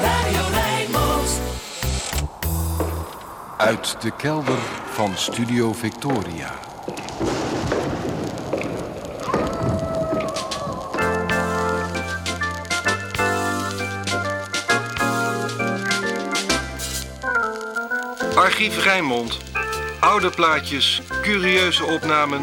Radio 0.00 0.42
Rijnmond. 0.52 1.40
Uit 3.56 3.96
de 4.00 4.10
kelder 4.16 4.58
van 4.92 5.16
Studio 5.16 5.72
Victoria. 5.72 6.54
Archief 18.34 18.84
Rijnmond. 18.84 19.38
Oude 20.00 20.30
plaatjes, 20.30 21.02
curieuze 21.22 21.84
opnamen, 21.84 22.42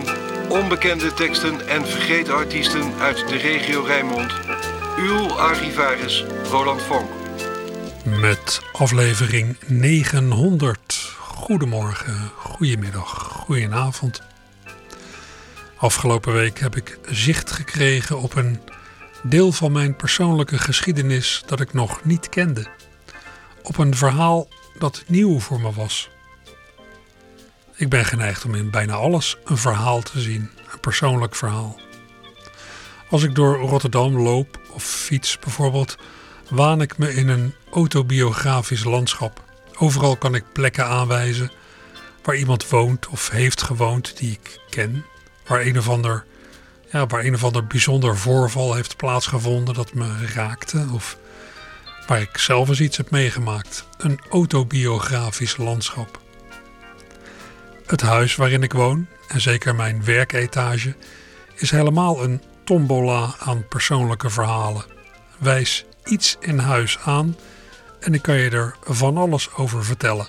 onbekende 0.49 1.13
teksten 1.13 1.67
en 1.67 1.87
vergeten 1.87 2.35
artiesten 2.35 2.93
uit 2.99 3.27
de 3.27 3.37
regio 3.37 3.81
Rijnmond. 3.81 4.52
Uw 5.03 5.31
archivaris 5.31 6.23
Roland 6.49 6.81
Vonk. 6.81 7.09
Met 8.05 8.61
aflevering 8.71 9.57
900. 9.67 11.15
Goedemorgen, 11.19 12.31
goedemiddag, 12.37 13.09
goedenavond. 13.09 14.21
Afgelopen 15.77 16.33
week 16.33 16.59
heb 16.59 16.75
ik 16.75 16.99
zicht 17.09 17.51
gekregen 17.51 18.19
op 18.19 18.35
een 18.35 18.59
deel 19.23 19.51
van 19.51 19.71
mijn 19.71 19.95
persoonlijke 19.95 20.57
geschiedenis 20.57 21.43
dat 21.45 21.59
ik 21.59 21.73
nog 21.73 22.03
niet 22.03 22.29
kende. 22.29 22.67
Op 23.63 23.77
een 23.77 23.95
verhaal 23.95 24.47
dat 24.79 25.03
nieuw 25.07 25.39
voor 25.39 25.61
me 25.61 25.71
was. 25.71 26.09
Ik 27.75 27.89
ben 27.89 28.05
geneigd 28.05 28.45
om 28.45 28.55
in 28.55 28.69
bijna 28.69 28.93
alles 28.93 29.37
een 29.45 29.57
verhaal 29.57 30.01
te 30.01 30.19
zien, 30.21 30.49
een 30.71 30.79
persoonlijk 30.79 31.35
verhaal. 31.35 31.79
Als 33.13 33.23
ik 33.23 33.35
door 33.35 33.55
Rotterdam 33.57 34.19
loop 34.19 34.59
of 34.71 34.83
fiets 34.83 35.39
bijvoorbeeld, 35.39 35.97
waan 36.49 36.81
ik 36.81 36.97
me 36.97 37.13
in 37.13 37.27
een 37.27 37.53
autobiografisch 37.71 38.83
landschap. 38.83 39.43
Overal 39.77 40.17
kan 40.17 40.35
ik 40.35 40.43
plekken 40.53 40.85
aanwijzen 40.85 41.51
waar 42.23 42.35
iemand 42.35 42.69
woont 42.69 43.07
of 43.07 43.29
heeft 43.29 43.61
gewoond 43.61 44.17
die 44.17 44.31
ik 44.31 44.59
ken, 44.69 45.05
waar 45.47 45.61
een 45.61 45.77
of 45.77 45.89
ander, 45.89 46.25
ja, 46.91 47.05
waar 47.05 47.25
een 47.25 47.33
of 47.33 47.43
ander 47.43 47.67
bijzonder 47.67 48.17
voorval 48.17 48.73
heeft 48.73 48.97
plaatsgevonden 48.97 49.73
dat 49.73 49.93
me 49.93 50.25
raakte 50.33 50.85
of 50.91 51.17
waar 52.07 52.21
ik 52.21 52.37
zelf 52.37 52.69
eens 52.69 52.81
iets 52.81 52.97
heb 52.97 53.11
meegemaakt. 53.11 53.85
Een 53.97 54.19
autobiografisch 54.29 55.57
landschap. 55.57 56.19
Het 57.85 58.01
huis 58.01 58.35
waarin 58.35 58.63
ik 58.63 58.73
woon, 58.73 59.07
en 59.27 59.41
zeker 59.41 59.75
mijn 59.75 60.03
werketage, 60.03 60.95
is 61.55 61.71
helemaal 61.71 62.23
een 62.23 62.41
tombola 62.63 63.35
aan 63.39 63.67
persoonlijke 63.67 64.29
verhalen. 64.29 64.85
Wijs 65.37 65.85
iets 66.05 66.37
in 66.39 66.57
huis 66.57 66.99
aan 66.99 67.35
en 67.99 68.13
ik 68.13 68.21
kan 68.21 68.35
je 68.35 68.49
er 68.49 68.75
van 68.83 69.17
alles 69.17 69.53
over 69.53 69.85
vertellen. 69.85 70.27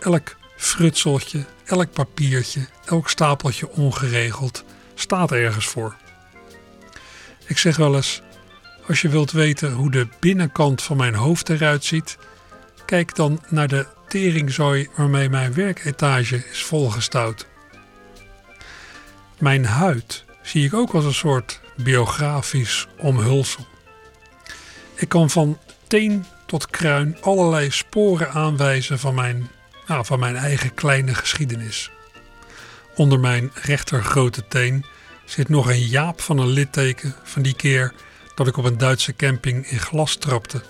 Elk 0.00 0.36
frutseltje, 0.56 1.44
elk 1.64 1.92
papiertje, 1.92 2.66
elk 2.84 3.08
stapeltje 3.08 3.70
ongeregeld 3.70 4.64
staat 4.94 5.32
ergens 5.32 5.66
voor. 5.66 5.96
Ik 7.46 7.58
zeg 7.58 7.76
wel 7.76 7.94
eens: 7.94 8.22
als 8.86 9.00
je 9.00 9.08
wilt 9.08 9.30
weten 9.30 9.72
hoe 9.72 9.90
de 9.90 10.08
binnenkant 10.20 10.82
van 10.82 10.96
mijn 10.96 11.14
hoofd 11.14 11.48
eruit 11.48 11.84
ziet, 11.84 12.18
kijk 12.84 13.14
dan 13.14 13.40
naar 13.48 13.68
de 13.68 13.86
teringzooi 14.08 14.88
waarmee 14.96 15.28
mijn 15.28 15.54
werketage 15.54 16.44
is 16.50 16.62
volgestouwd. 16.64 17.46
Mijn 19.38 19.64
huid 19.64 20.24
zie 20.48 20.64
ik 20.64 20.74
ook 20.74 20.92
als 20.94 21.04
een 21.04 21.14
soort 21.14 21.60
biografisch 21.76 22.86
omhulsel. 22.96 23.66
Ik 24.94 25.08
kan 25.08 25.30
van 25.30 25.58
teen 25.86 26.24
tot 26.46 26.70
kruin 26.70 27.16
allerlei 27.20 27.70
sporen 27.70 28.30
aanwijzen 28.30 28.98
van 28.98 29.14
mijn, 29.14 29.50
nou, 29.86 30.04
van 30.04 30.18
mijn 30.18 30.36
eigen 30.36 30.74
kleine 30.74 31.14
geschiedenis. 31.14 31.90
Onder 32.94 33.20
mijn 33.20 33.50
rechter 33.54 34.04
grote 34.04 34.48
teen 34.48 34.84
zit 35.24 35.48
nog 35.48 35.68
een 35.68 35.86
jaap 35.86 36.20
van 36.20 36.38
een 36.38 36.48
litteken 36.48 37.14
van 37.22 37.42
die 37.42 37.54
keer 37.54 37.92
dat 38.34 38.46
ik 38.46 38.56
op 38.56 38.64
een 38.64 38.78
Duitse 38.78 39.16
camping 39.16 39.66
in 39.66 39.78
glas 39.78 40.16
trapte. 40.16 40.62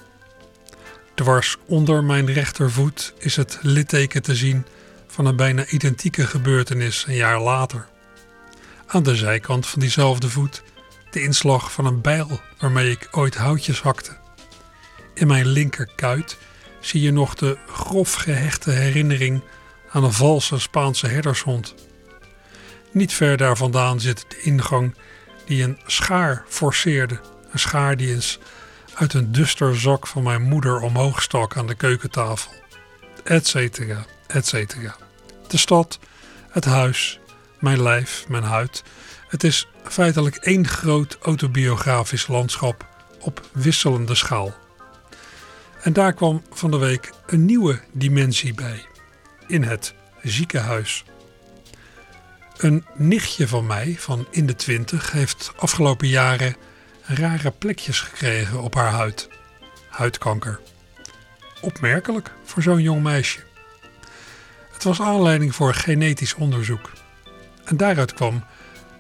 Dwars 1.14 1.56
onder 1.66 2.04
mijn 2.04 2.32
rechtervoet 2.32 3.14
is 3.18 3.36
het 3.36 3.58
litteken 3.62 4.22
te 4.22 4.34
zien 4.34 4.66
van 5.06 5.26
een 5.26 5.36
bijna 5.36 5.66
identieke 5.66 6.26
gebeurtenis 6.26 7.04
een 7.08 7.14
jaar 7.14 7.40
later. 7.40 7.88
Aan 8.90 9.02
de 9.02 9.16
zijkant 9.16 9.66
van 9.66 9.80
diezelfde 9.80 10.28
voet 10.28 10.62
de 11.10 11.22
inslag 11.22 11.72
van 11.72 11.86
een 11.86 12.00
bijl 12.00 12.40
waarmee 12.58 12.90
ik 12.90 13.08
ooit 13.10 13.34
houtjes 13.34 13.80
hakte. 13.80 14.16
In 15.14 15.26
mijn 15.26 15.46
linkerkuit 15.46 16.38
zie 16.80 17.00
je 17.00 17.12
nog 17.12 17.34
de 17.34 17.58
grof 17.66 18.14
gehechte 18.14 18.70
herinnering 18.70 19.42
aan 19.90 20.04
een 20.04 20.12
valse 20.12 20.58
Spaanse 20.58 21.06
herdershond. 21.06 21.74
Niet 22.92 23.12
ver 23.12 23.36
daar 23.36 23.56
vandaan 23.56 24.00
zit 24.00 24.24
de 24.28 24.40
ingang 24.40 24.94
die 25.46 25.62
een 25.62 25.78
schaar 25.86 26.44
forceerde. 26.48 27.20
Een 27.52 27.58
schaar 27.58 27.96
die 27.96 28.14
eens 28.14 28.38
uit 28.94 29.14
een 29.14 29.32
dusterzak 29.32 30.06
van 30.06 30.22
mijn 30.22 30.42
moeder 30.42 30.80
omhoog 30.80 31.22
stak 31.22 31.56
aan 31.56 31.66
de 31.66 31.74
keukentafel. 31.74 32.52
Etcetera, 33.24 34.04
etcetera. 34.26 34.96
De 35.48 35.56
stad, 35.56 35.98
het 36.50 36.64
huis, 36.64 37.20
mijn 37.60 37.82
lijf, 37.82 38.24
mijn 38.28 38.42
huid. 38.42 38.82
Het 39.28 39.44
is 39.44 39.68
feitelijk 39.82 40.36
één 40.36 40.68
groot 40.68 41.18
autobiografisch 41.20 42.26
landschap 42.26 42.86
op 43.20 43.48
wisselende 43.52 44.14
schaal. 44.14 44.54
En 45.82 45.92
daar 45.92 46.12
kwam 46.12 46.42
van 46.50 46.70
de 46.70 46.78
week 46.78 47.12
een 47.26 47.44
nieuwe 47.44 47.80
dimensie 47.92 48.54
bij. 48.54 48.86
In 49.46 49.62
het 49.62 49.94
ziekenhuis. 50.22 51.04
Een 52.56 52.84
nichtje 52.94 53.48
van 53.48 53.66
mij, 53.66 53.96
van 53.98 54.26
in 54.30 54.46
de 54.46 54.54
twintig, 54.54 55.12
heeft 55.12 55.52
afgelopen 55.56 56.08
jaren 56.08 56.56
rare 57.02 57.50
plekjes 57.50 58.00
gekregen 58.00 58.62
op 58.62 58.74
haar 58.74 58.90
huid. 58.90 59.28
Huidkanker. 59.88 60.60
Opmerkelijk 61.60 62.30
voor 62.44 62.62
zo'n 62.62 62.82
jong 62.82 63.02
meisje. 63.02 63.40
Het 64.72 64.84
was 64.84 65.00
aanleiding 65.00 65.54
voor 65.54 65.74
genetisch 65.74 66.34
onderzoek. 66.34 66.90
En 67.68 67.76
daaruit 67.76 68.14
kwam 68.14 68.44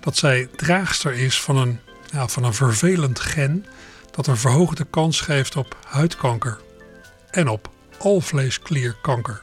dat 0.00 0.16
zij 0.16 0.48
draagster 0.56 1.12
is 1.12 1.40
van 1.40 1.56
een, 1.56 1.80
ja, 2.12 2.28
van 2.28 2.44
een 2.44 2.54
vervelend 2.54 3.20
gen 3.20 3.66
dat 4.10 4.26
een 4.26 4.36
verhoogde 4.36 4.84
kans 4.90 5.20
geeft 5.20 5.56
op 5.56 5.76
huidkanker 5.86 6.58
en 7.30 7.48
op 7.48 7.70
alvleesklierkanker. 7.98 9.42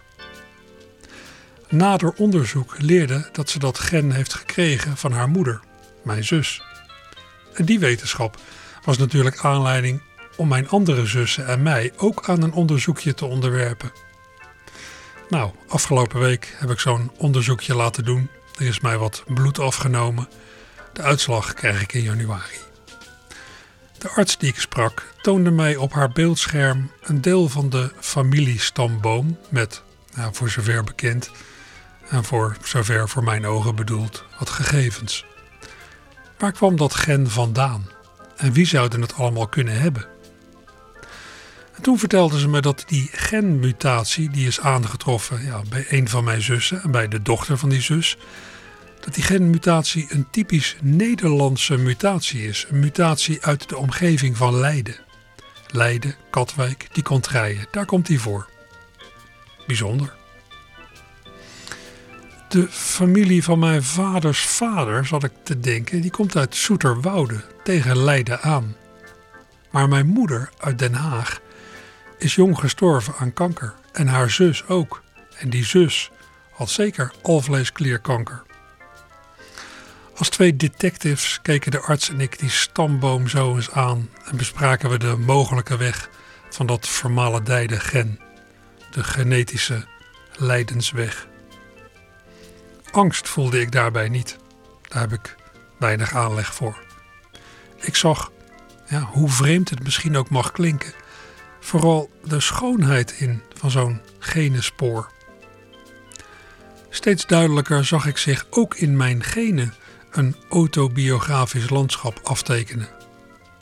Nader 1.69 2.13
onderzoek 2.17 2.75
leerde 2.77 3.29
dat 3.31 3.49
ze 3.49 3.59
dat 3.59 3.79
gen 3.79 4.11
heeft 4.11 4.33
gekregen 4.33 4.97
van 4.97 5.11
haar 5.11 5.29
moeder, 5.29 5.59
mijn 6.03 6.23
zus. 6.23 6.61
En 7.53 7.65
die 7.65 7.79
wetenschap 7.79 8.37
was 8.83 8.97
natuurlijk 8.97 9.39
aanleiding 9.39 10.01
om 10.37 10.47
mijn 10.47 10.69
andere 10.69 11.05
zussen 11.05 11.47
en 11.47 11.63
mij 11.63 11.91
ook 11.97 12.29
aan 12.29 12.41
een 12.41 12.53
onderzoekje 12.53 13.13
te 13.13 13.25
onderwerpen. 13.25 13.91
Nou, 15.29 15.51
afgelopen 15.67 16.19
week 16.19 16.55
heb 16.57 16.69
ik 16.69 16.79
zo'n 16.79 17.11
onderzoekje 17.17 17.75
laten 17.75 18.05
doen. 18.05 18.29
Er 18.57 18.65
is 18.65 18.79
mij 18.79 18.97
wat 18.97 19.23
bloed 19.27 19.59
afgenomen. 19.59 20.29
De 20.93 21.01
uitslag 21.01 21.53
krijg 21.53 21.81
ik 21.81 21.93
in 21.93 22.01
januari. 22.01 22.57
De 23.97 24.09
arts 24.09 24.37
die 24.37 24.49
ik 24.49 24.59
sprak 24.59 25.13
toonde 25.21 25.51
mij 25.51 25.75
op 25.75 25.93
haar 25.93 26.09
beeldscherm 26.09 26.91
een 27.01 27.21
deel 27.21 27.49
van 27.49 27.69
de 27.69 27.91
familiestamboom 27.99 29.37
met, 29.49 29.83
nou, 30.13 30.33
voor 30.35 30.49
zover 30.49 30.83
bekend 30.83 31.31
en 32.09 32.23
voor 32.23 32.57
zover 32.63 33.09
voor 33.09 33.23
mijn 33.23 33.45
ogen 33.45 33.75
bedoeld, 33.75 34.23
wat 34.39 34.49
gegevens. 34.49 35.25
Waar 36.37 36.51
kwam 36.51 36.75
dat 36.75 36.95
gen 36.95 37.29
vandaan? 37.29 37.89
En 38.35 38.51
wie 38.51 38.65
zouden 38.65 39.01
het 39.01 39.13
allemaal 39.13 39.47
kunnen 39.47 39.79
hebben? 39.79 40.14
En 41.75 41.81
toen 41.81 41.99
vertelde 41.99 42.39
ze 42.39 42.47
me 42.47 42.61
dat 42.61 42.83
die 42.87 43.09
genmutatie 43.11 44.29
die 44.29 44.47
is 44.47 44.59
aangetroffen 44.59 45.43
ja, 45.43 45.61
bij 45.69 45.85
een 45.89 46.09
van 46.09 46.23
mijn 46.23 46.41
zussen 46.41 46.81
en 46.81 46.91
bij 46.91 47.07
de 47.07 47.21
dochter 47.21 47.57
van 47.57 47.69
die 47.69 47.81
zus, 47.81 48.17
dat 48.99 49.13
die 49.13 49.23
genmutatie 49.23 50.07
een 50.09 50.27
typisch 50.31 50.75
Nederlandse 50.81 51.77
mutatie 51.77 52.47
is. 52.47 52.65
Een 52.69 52.79
mutatie 52.79 53.45
uit 53.45 53.69
de 53.69 53.77
omgeving 53.77 54.37
van 54.37 54.59
Leiden. 54.59 54.95
Leiden, 55.67 56.15
Katwijk, 56.29 56.87
die 56.91 57.03
contraien, 57.03 57.67
daar 57.71 57.85
komt 57.85 58.05
die 58.05 58.19
voor. 58.19 58.49
Bijzonder. 59.67 60.13
De 62.49 62.67
familie 62.69 63.43
van 63.43 63.59
mijn 63.59 63.83
vaders 63.83 64.39
vader, 64.39 65.05
zat 65.05 65.23
ik 65.23 65.31
te 65.43 65.59
denken, 65.59 66.01
die 66.01 66.11
komt 66.11 66.35
uit 66.35 66.55
Soeterwoude, 66.55 67.43
tegen 67.63 67.97
Leiden 67.97 68.41
aan. 68.41 68.75
Maar 69.71 69.89
mijn 69.89 70.07
moeder 70.07 70.49
uit 70.57 70.79
Den 70.79 70.93
Haag 70.93 71.43
is 72.25 72.35
jong 72.35 72.59
gestorven 72.59 73.13
aan 73.19 73.33
kanker 73.33 73.73
en 73.91 74.07
haar 74.07 74.29
zus 74.29 74.67
ook. 74.67 75.03
En 75.37 75.49
die 75.49 75.65
zus 75.65 76.11
had 76.51 76.69
zeker 76.69 77.13
alvleesklierkanker. 77.21 78.43
Als 80.15 80.29
twee 80.29 80.55
detectives 80.55 81.39
keken 81.41 81.71
de 81.71 81.79
arts 81.79 82.09
en 82.09 82.21
ik 82.21 82.39
die 82.39 82.49
stamboom 82.49 83.27
zo 83.27 83.55
eens 83.55 83.71
aan 83.71 84.09
en 84.25 84.37
bespraken 84.37 84.89
we 84.89 84.97
de 84.97 85.15
mogelijke 85.17 85.77
weg 85.77 86.09
van 86.49 86.65
dat 86.65 86.87
vermalendijde 86.87 87.79
gen, 87.79 88.19
de 88.91 89.03
genetische 89.03 89.85
lijdensweg. 90.37 91.27
Angst 92.91 93.29
voelde 93.29 93.61
ik 93.61 93.71
daarbij 93.71 94.09
niet. 94.09 94.37
Daar 94.81 95.01
heb 95.01 95.13
ik 95.13 95.35
weinig 95.79 96.15
aanleg 96.15 96.53
voor. 96.53 96.77
Ik 97.75 97.95
zag, 97.95 98.31
ja, 98.87 98.99
hoe 98.99 99.29
vreemd 99.29 99.69
het 99.69 99.83
misschien 99.83 100.17
ook 100.17 100.29
mag 100.29 100.51
klinken, 100.51 100.93
vooral 101.65 102.09
de 102.23 102.39
schoonheid 102.39 103.11
in 103.17 103.41
van 103.53 103.71
zo'n 103.71 104.01
genenspoor. 104.19 105.11
Steeds 106.89 107.25
duidelijker 107.25 107.85
zag 107.85 108.05
ik 108.05 108.17
zich 108.17 108.45
ook 108.49 108.75
in 108.75 108.97
mijn 108.97 109.23
genen 109.23 109.73
een 110.11 110.35
autobiografisch 110.49 111.69
landschap 111.69 112.19
aftekenen. 112.23 112.89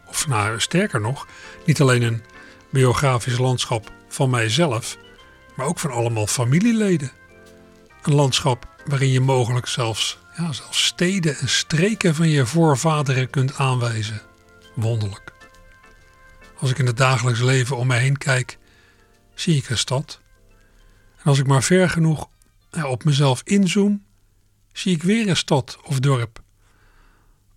Of 0.08 0.28
nou, 0.28 0.60
sterker 0.60 1.02
nog, 1.02 1.28
niet 1.66 1.82
alleen 1.82 2.02
een 2.02 2.24
biografisch 2.70 3.38
landschap 3.38 3.92
van 4.08 4.30
mijzelf, 4.30 4.98
maar 5.56 5.66
ook 5.66 5.80
van 5.80 5.92
allemaal 5.92 6.28
familieleden. 6.28 7.12
Een 8.02 8.16
landschap 8.16 8.68
waarin 8.86 9.12
je 9.12 9.22
mogelijk 9.22 9.68
zelfs, 9.68 10.18
ja, 10.38 10.52
zelfs 10.52 10.86
steden 10.86 11.38
en 11.38 11.50
streken 11.50 12.16
van 12.16 12.30
je 12.30 12.46
voorvaderen 12.46 13.30
kunt 13.30 13.56
aanwijzen. 13.56 14.22
Wonderlijk. 14.76 15.33
Als 16.64 16.72
ik 16.72 16.80
in 16.80 16.86
het 16.86 16.98
dagelijks 16.98 17.42
leven 17.42 17.78
om 17.78 17.88
me 17.88 17.96
heen 17.96 18.18
kijk, 18.18 18.58
zie 19.34 19.58
ik 19.58 19.70
een 19.70 19.78
stad. 19.78 20.20
En 21.18 21.24
als 21.24 21.40
ik 21.40 21.48
maar 21.48 21.64
ver 21.64 21.90
genoeg 21.90 22.30
op 22.84 23.04
mezelf 23.04 23.42
inzoom, 23.44 24.04
zie 24.72 24.96
ik 24.96 25.04
weer 25.04 25.28
een 25.28 25.36
stad 25.36 25.78
of 25.84 26.00
dorp. 26.00 26.42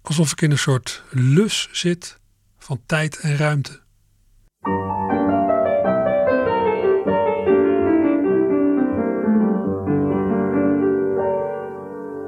Alsof 0.03 0.33
ik 0.33 0.41
in 0.41 0.51
een 0.51 0.59
soort 0.59 1.03
lus 1.11 1.69
zit 1.73 2.19
van 2.59 2.81
tijd 2.87 3.19
en 3.19 3.37
ruimte. 3.37 3.81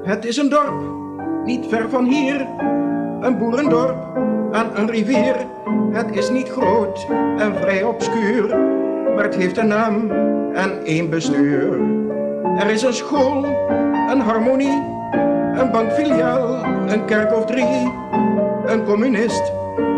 Het 0.03 0.25
is 0.25 0.37
een 0.37 0.49
dorp, 0.49 0.81
niet 1.45 1.65
ver 1.69 1.89
van 1.89 2.05
hier, 2.05 2.39
een 3.21 3.37
boerendorp 3.37 4.28
aan 4.51 4.69
een 4.75 4.89
rivier. 4.89 5.35
Het 5.91 6.15
is 6.15 6.29
niet 6.29 6.49
groot 6.49 7.07
en 7.37 7.55
vrij 7.55 7.83
obscuur, 7.83 8.57
maar 9.15 9.23
het 9.23 9.35
heeft 9.35 9.57
een 9.57 9.67
naam 9.67 10.11
en 10.53 10.83
één 10.83 11.09
bestuur. 11.09 11.79
Er 12.57 12.69
is 12.69 12.81
een 12.81 12.93
school, 12.93 13.45
een 14.09 14.19
harmonie, 14.19 14.83
een 15.53 15.71
bankfiliaal, 15.71 16.63
een 16.87 17.05
kerk 17.05 17.35
of 17.35 17.45
drie, 17.45 17.91
een 18.65 18.83
communist, 18.85 19.51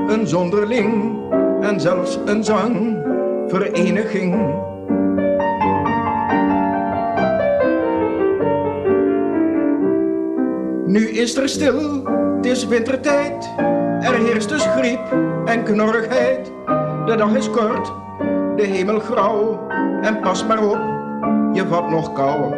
een 0.07 0.27
zonderling 0.27 1.19
en 1.62 1.80
zelfs 1.80 2.19
een 2.25 2.44
zangvereniging. 2.44 4.59
Nu 10.86 11.09
is 11.09 11.38
er 11.38 11.50
stil, 11.50 12.03
het 12.36 12.45
is 12.45 12.68
wintertijd, 12.68 13.50
er 14.01 14.13
heerst 14.13 14.50
dus 14.50 14.65
griep 14.65 15.00
en 15.45 15.63
knorrigheid. 15.63 16.51
De 17.06 17.15
dag 17.15 17.36
is 17.36 17.50
kort, 17.50 17.94
de 18.56 18.63
hemel 18.63 19.00
grauw 19.00 19.68
en 20.01 20.19
pas 20.19 20.45
maar 20.45 20.63
op 20.63 20.80
je 21.53 21.68
vat 21.68 21.89
nog 21.89 22.13
kou. 22.13 22.50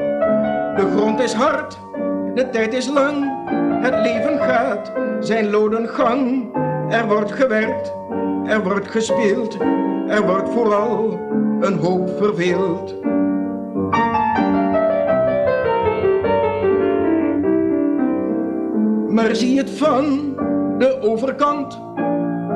De 0.76 0.92
grond 0.96 1.20
is 1.20 1.34
hard, 1.34 1.80
de 2.36 2.50
tijd 2.52 2.74
is 2.74 2.88
lang, 2.88 3.32
het 3.82 3.96
leven 3.96 4.40
gaat 4.40 4.92
zijn 5.20 5.50
loden 5.50 5.88
gang. 5.88 6.52
Er 6.90 7.08
wordt 7.08 7.32
gewerkt, 7.32 7.94
er 8.46 8.64
wordt 8.64 8.88
gespeeld, 8.88 9.58
er 10.08 10.26
wordt 10.26 10.50
vooral 10.50 11.20
een 11.60 11.78
hoop 11.78 12.10
verveeld. 12.18 12.96
Maar 19.10 19.36
zie 19.36 19.58
het 19.58 19.70
van 19.70 20.36
de 20.84 21.02
overkant, 21.02 21.82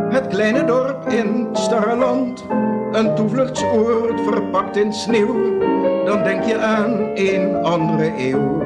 het 0.09 0.27
kleine 0.27 0.63
dorp 0.65 1.07
in 1.07 1.47
Starreland, 1.53 2.45
een 2.91 3.15
toevluchtsoord 3.15 4.21
verpakt 4.21 4.77
in 4.77 4.93
sneeuw 4.93 5.57
dan 6.05 6.23
denk 6.23 6.43
je 6.43 6.57
aan 6.57 7.11
een 7.13 7.55
andere 7.63 8.13
eeuw. 8.17 8.57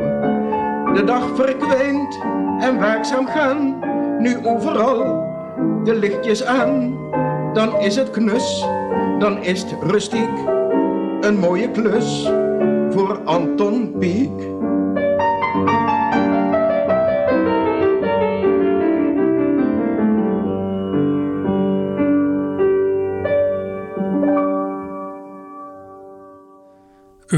De 0.93 1.03
dag 1.05 1.35
verkwijnt 1.35 2.19
en 2.59 2.79
werkzaam 2.79 3.27
gaan, 3.27 3.79
nu 4.19 4.37
overal 4.45 5.29
de 5.83 5.95
lichtjes 5.95 6.45
aan. 6.45 6.97
Dan 7.53 7.79
is 7.79 7.95
het 7.95 8.09
knus, 8.09 8.65
dan 9.19 9.43
is 9.43 9.61
het 9.61 9.75
rustiek, 9.81 10.37
een 11.21 11.39
mooie 11.39 11.71
klus 11.71 12.31
voor 12.89 13.19
Anton 13.25 13.95
Pieck. 13.99 14.49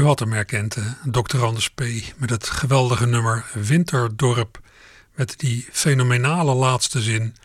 U 0.04 0.06
had 0.06 0.18
hem 0.18 0.32
herkend, 0.32 0.76
Dr. 1.04 1.44
Anders 1.44 1.70
P. 1.70 1.80
met 2.16 2.30
het 2.30 2.48
geweldige 2.48 3.06
nummer 3.06 3.44
Winterdorp. 3.52 4.60
Met 5.14 5.34
die 5.36 5.66
fenomenale 5.72 6.54
laatste 6.54 7.02
zin. 7.02 7.36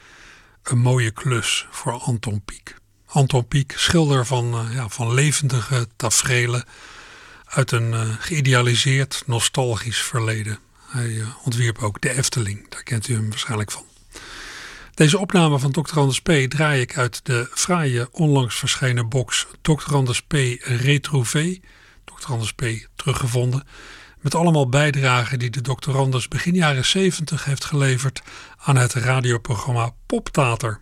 Een 0.63 0.77
mooie 0.77 1.11
klus 1.11 1.67
voor 1.69 1.91
Anton 1.91 2.41
Pieck. 2.45 2.75
Anton 3.05 3.47
Pieck, 3.47 3.73
schilder 3.77 4.25
van, 4.25 4.65
uh, 4.65 4.73
ja, 4.73 4.89
van 4.89 5.13
levendige 5.13 5.87
tafereelen 5.95 6.63
uit 7.45 7.71
een 7.71 7.91
uh, 7.91 8.01
geïdealiseerd 8.19 9.23
nostalgisch 9.25 10.01
verleden. 10.01 10.59
Hij 10.87 11.07
uh, 11.07 11.27
ontwierp 11.43 11.77
ook 11.77 12.01
de 12.01 12.17
Efteling, 12.17 12.69
daar 12.69 12.83
kent 12.83 13.07
u 13.07 13.13
hem 13.13 13.29
waarschijnlijk 13.29 13.71
van. 13.71 13.85
Deze 14.93 15.17
opname 15.17 15.59
van 15.59 15.71
Dr. 15.71 15.99
Anders 15.99 16.21
P. 16.21 16.31
draai 16.47 16.81
ik 16.81 16.97
uit 16.97 17.25
de 17.25 17.49
fraaie 17.53 18.07
onlangs 18.11 18.55
verschenen 18.55 19.09
box 19.09 19.47
Dr. 19.61 19.93
Anders 19.93 20.21
P. 20.21 20.33
Retrouvé 20.61 21.59
Anders 22.25 22.53
P. 22.53 22.63
teruggevonden. 22.95 23.63
Met 24.19 24.35
allemaal 24.35 24.69
bijdragen 24.69 25.39
die 25.39 25.49
de. 25.49 25.91
Anders 25.91 26.27
begin 26.27 26.53
jaren 26.53 26.85
70 26.85 27.45
heeft 27.45 27.65
geleverd 27.65 28.21
aan 28.57 28.75
het 28.75 28.93
radioprogramma 28.93 29.93
Poptater. 30.05 30.81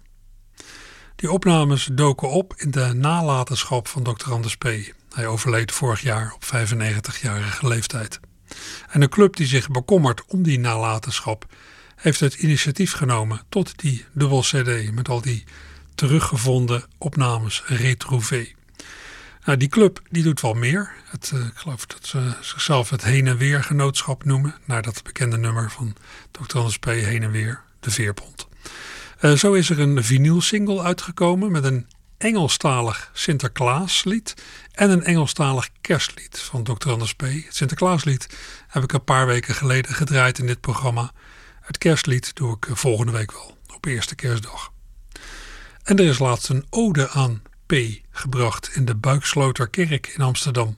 Die 1.15 1.31
opnames 1.31 1.89
doken 1.91 2.29
op 2.29 2.53
in 2.57 2.71
de 2.71 2.93
nalatenschap 2.93 3.87
van. 3.87 4.15
Anders 4.29 4.55
P. 4.55 4.67
Hij 5.13 5.27
overleed 5.27 5.71
vorig 5.71 6.01
jaar 6.01 6.33
op 6.33 6.43
95-jarige 6.45 7.67
leeftijd. 7.67 8.19
En 8.89 9.01
een 9.01 9.09
club 9.09 9.35
die 9.35 9.47
zich 9.47 9.69
bekommert 9.69 10.25
om 10.25 10.43
die 10.43 10.59
nalatenschap 10.59 11.45
heeft 11.95 12.19
het 12.19 12.33
initiatief 12.33 12.91
genomen 12.91 13.41
tot 13.49 13.79
die 13.79 14.05
dubbel 14.13 14.41
CD 14.41 14.91
met 14.91 15.09
al 15.09 15.21
die 15.21 15.43
teruggevonden 15.95 16.83
opnames 16.97 17.63
retrouvé. 17.65 18.47
Nou, 19.47 19.59
die 19.59 19.67
club 19.67 20.01
die 20.09 20.23
doet 20.23 20.41
wel 20.41 20.53
meer. 20.53 20.91
Het, 21.05 21.31
uh, 21.33 21.45
ik 21.45 21.55
geloof 21.55 21.85
dat 21.85 22.05
ze 22.05 22.31
zichzelf 22.41 22.89
het 22.89 23.03
heen 23.03 23.27
en 23.27 23.37
weer 23.37 23.63
genootschap 23.63 24.23
noemen. 24.23 24.55
Naar 24.65 24.81
dat 24.81 25.03
bekende 25.03 25.37
nummer 25.37 25.71
van 25.71 25.95
Dr. 26.31 26.57
Anders 26.57 26.77
P. 26.77 26.85
Heen 26.85 27.23
en 27.23 27.31
weer, 27.31 27.61
de 27.79 27.91
veerpont. 27.91 28.47
Uh, 29.21 29.31
zo 29.31 29.53
is 29.53 29.69
er 29.69 29.79
een 29.79 30.03
vinylsingle 30.03 30.81
uitgekomen 30.81 31.51
met 31.51 31.63
een 31.63 31.87
Engelstalig 32.17 33.11
Sinterklaaslied 33.13 34.33
en 34.71 34.89
een 34.89 35.03
Engelstalig 35.03 35.69
kerstlied 35.81 36.39
van 36.39 36.63
Dr. 36.63 36.89
Anders 36.89 37.13
P. 37.13 37.21
Het 37.21 37.55
Sinterklaaslied 37.55 38.27
heb 38.67 38.83
ik 38.83 38.93
een 38.93 39.03
paar 39.03 39.27
weken 39.27 39.55
geleden 39.55 39.93
gedraaid 39.93 40.39
in 40.39 40.47
dit 40.47 40.61
programma. 40.61 41.11
Het 41.61 41.77
kerstlied 41.77 42.35
doe 42.35 42.55
ik 42.55 42.67
volgende 42.71 43.11
week 43.11 43.31
wel, 43.31 43.57
op 43.75 43.85
eerste 43.85 44.15
kerstdag. 44.15 44.71
En 45.83 45.97
er 45.97 46.05
is 46.05 46.19
laatst 46.19 46.49
een 46.49 46.65
ode 46.69 47.09
aan 47.09 47.41
P 47.65 47.73
gebracht 48.17 48.69
in 48.73 48.85
de 48.85 48.95
Buiksloterkerk 48.95 50.07
in 50.07 50.21
Amsterdam. 50.21 50.77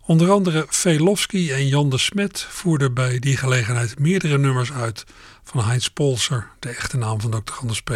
Onder 0.00 0.30
andere 0.30 0.66
Velofsky 0.68 1.50
en 1.50 1.68
Jan 1.68 1.90
de 1.90 1.98
Smet 1.98 2.40
voerden 2.40 2.94
bij 2.94 3.18
die 3.18 3.36
gelegenheid 3.36 3.98
meerdere 3.98 4.38
nummers 4.38 4.72
uit 4.72 5.04
van 5.42 5.64
Heinz 5.64 5.88
Polser, 5.88 6.48
de 6.58 6.68
echte 6.68 6.96
naam 6.96 7.20
van 7.20 7.30
Dr. 7.30 7.52
Anders 7.60 7.82
P. 7.82 7.90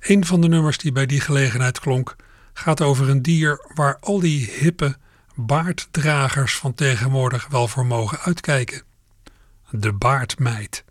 Een 0.00 0.26
van 0.26 0.40
de 0.40 0.48
nummers 0.48 0.78
die 0.78 0.92
bij 0.92 1.06
die 1.06 1.20
gelegenheid 1.20 1.80
klonk 1.80 2.16
gaat 2.52 2.80
over 2.80 3.08
een 3.08 3.22
dier 3.22 3.66
waar 3.74 3.98
al 4.00 4.20
die 4.20 4.50
hippe 4.50 4.96
baarddragers 5.34 6.56
van 6.56 6.74
tegenwoordig 6.74 7.46
wel 7.46 7.68
voor 7.68 7.86
mogen 7.86 8.18
uitkijken. 8.18 8.82
De 9.70 9.92
baardmeid. 9.92 10.84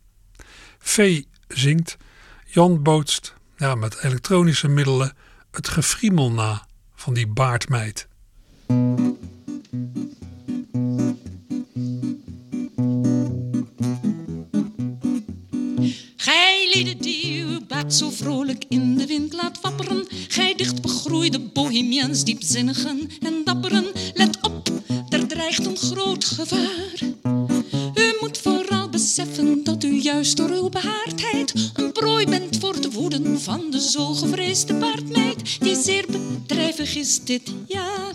V 0.79 1.23
zingt, 1.47 1.97
Jan 2.45 2.83
bootst 2.83 3.35
ja, 3.57 3.75
met 3.75 4.03
elektronische 4.03 4.67
middelen 4.67 5.13
het 5.51 5.67
gefriemel 5.67 6.31
na 6.31 6.67
van 6.95 7.13
die 7.13 7.27
baardmeid. 7.27 8.07
Gij 16.15 16.71
lieden 16.73 16.97
die 16.97 17.43
uw 17.43 17.59
baard 17.67 17.93
zo 17.93 18.09
vrolijk 18.09 18.65
in 18.67 18.97
de 18.97 19.05
wind 19.05 19.33
laat 19.33 19.61
wapperen, 19.61 20.07
gij 20.27 20.55
dicht 20.55 20.81
begroeid 20.81 21.19
Foei 21.19 21.31
de 21.31 21.51
bohemians, 21.53 22.23
diepzinnigen 22.23 23.09
en 23.21 23.41
dapperen. 23.43 23.85
Let 24.13 24.37
op, 24.41 24.69
er 25.09 25.27
dreigt 25.27 25.65
een 25.65 25.77
groot 25.77 26.25
gevaar. 26.25 26.99
U 27.93 28.17
moet 28.21 28.37
vooral 28.37 28.89
beseffen 28.89 29.63
dat 29.63 29.83
u 29.83 30.01
juist 30.01 30.37
door 30.37 30.49
uw 30.49 30.69
behaardheid 30.69 31.68
van 33.49 33.71
de 33.71 33.79
zo 33.81 34.13
gevreesde 34.13 34.73
baardmeid, 34.73 35.59
die 35.59 35.75
zeer 35.75 36.05
bedrijvig 36.07 36.95
is 36.95 37.23
dit 37.23 37.53
jaar. 37.67 38.13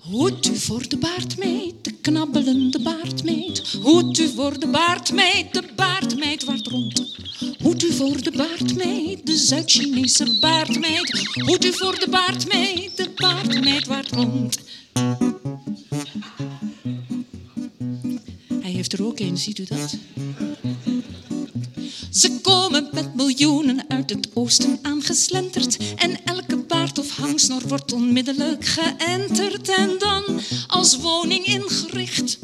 Hoed 0.00 0.46
u 0.46 0.56
voor 0.56 0.88
de 0.88 0.96
baardmeid, 0.96 1.74
de 1.82 1.92
knabbelende 1.92 2.82
baardmeid. 2.82 3.76
Hoed 3.82 4.18
u 4.18 4.28
voor 4.28 4.58
de 4.58 4.66
baardmeid, 4.66 5.52
de 5.52 5.62
baardmeid 5.76 6.44
waart 6.44 6.66
rond. 6.66 7.16
Hoed 7.62 7.82
u 7.82 7.92
voor 7.92 8.22
de 8.22 8.32
baardmeid, 8.36 9.26
de 9.26 9.36
Zuid-Chinese 9.36 10.38
baardmeid. 10.40 11.28
Hoed 11.46 11.64
u 11.64 11.72
voor 11.72 11.98
de 11.98 12.08
baardmeid, 12.10 12.96
de 12.96 13.10
baardmeid 13.16 13.86
waart 13.86 14.10
rond. 14.10 14.58
Hij 18.60 18.72
heeft 18.72 18.92
er 18.92 19.04
ook 19.04 19.18
een, 19.18 19.36
ziet 19.38 19.58
u 19.58 19.64
dat? 19.64 19.96
Ze 22.16 22.38
komen 22.42 22.88
met 22.92 23.14
miljoenen 23.14 23.84
uit 23.88 24.10
het 24.10 24.28
oosten 24.34 24.78
aangeslenterd. 24.82 25.76
En 25.96 26.24
elke 26.24 26.56
baard 26.56 26.98
of 26.98 27.10
hangsnor 27.10 27.62
wordt 27.68 27.92
onmiddellijk 27.92 28.64
geënterd. 28.64 29.68
En 29.68 29.90
dan 29.98 30.24
als 30.66 30.96
woning 30.96 31.44
ingericht. 31.44 32.38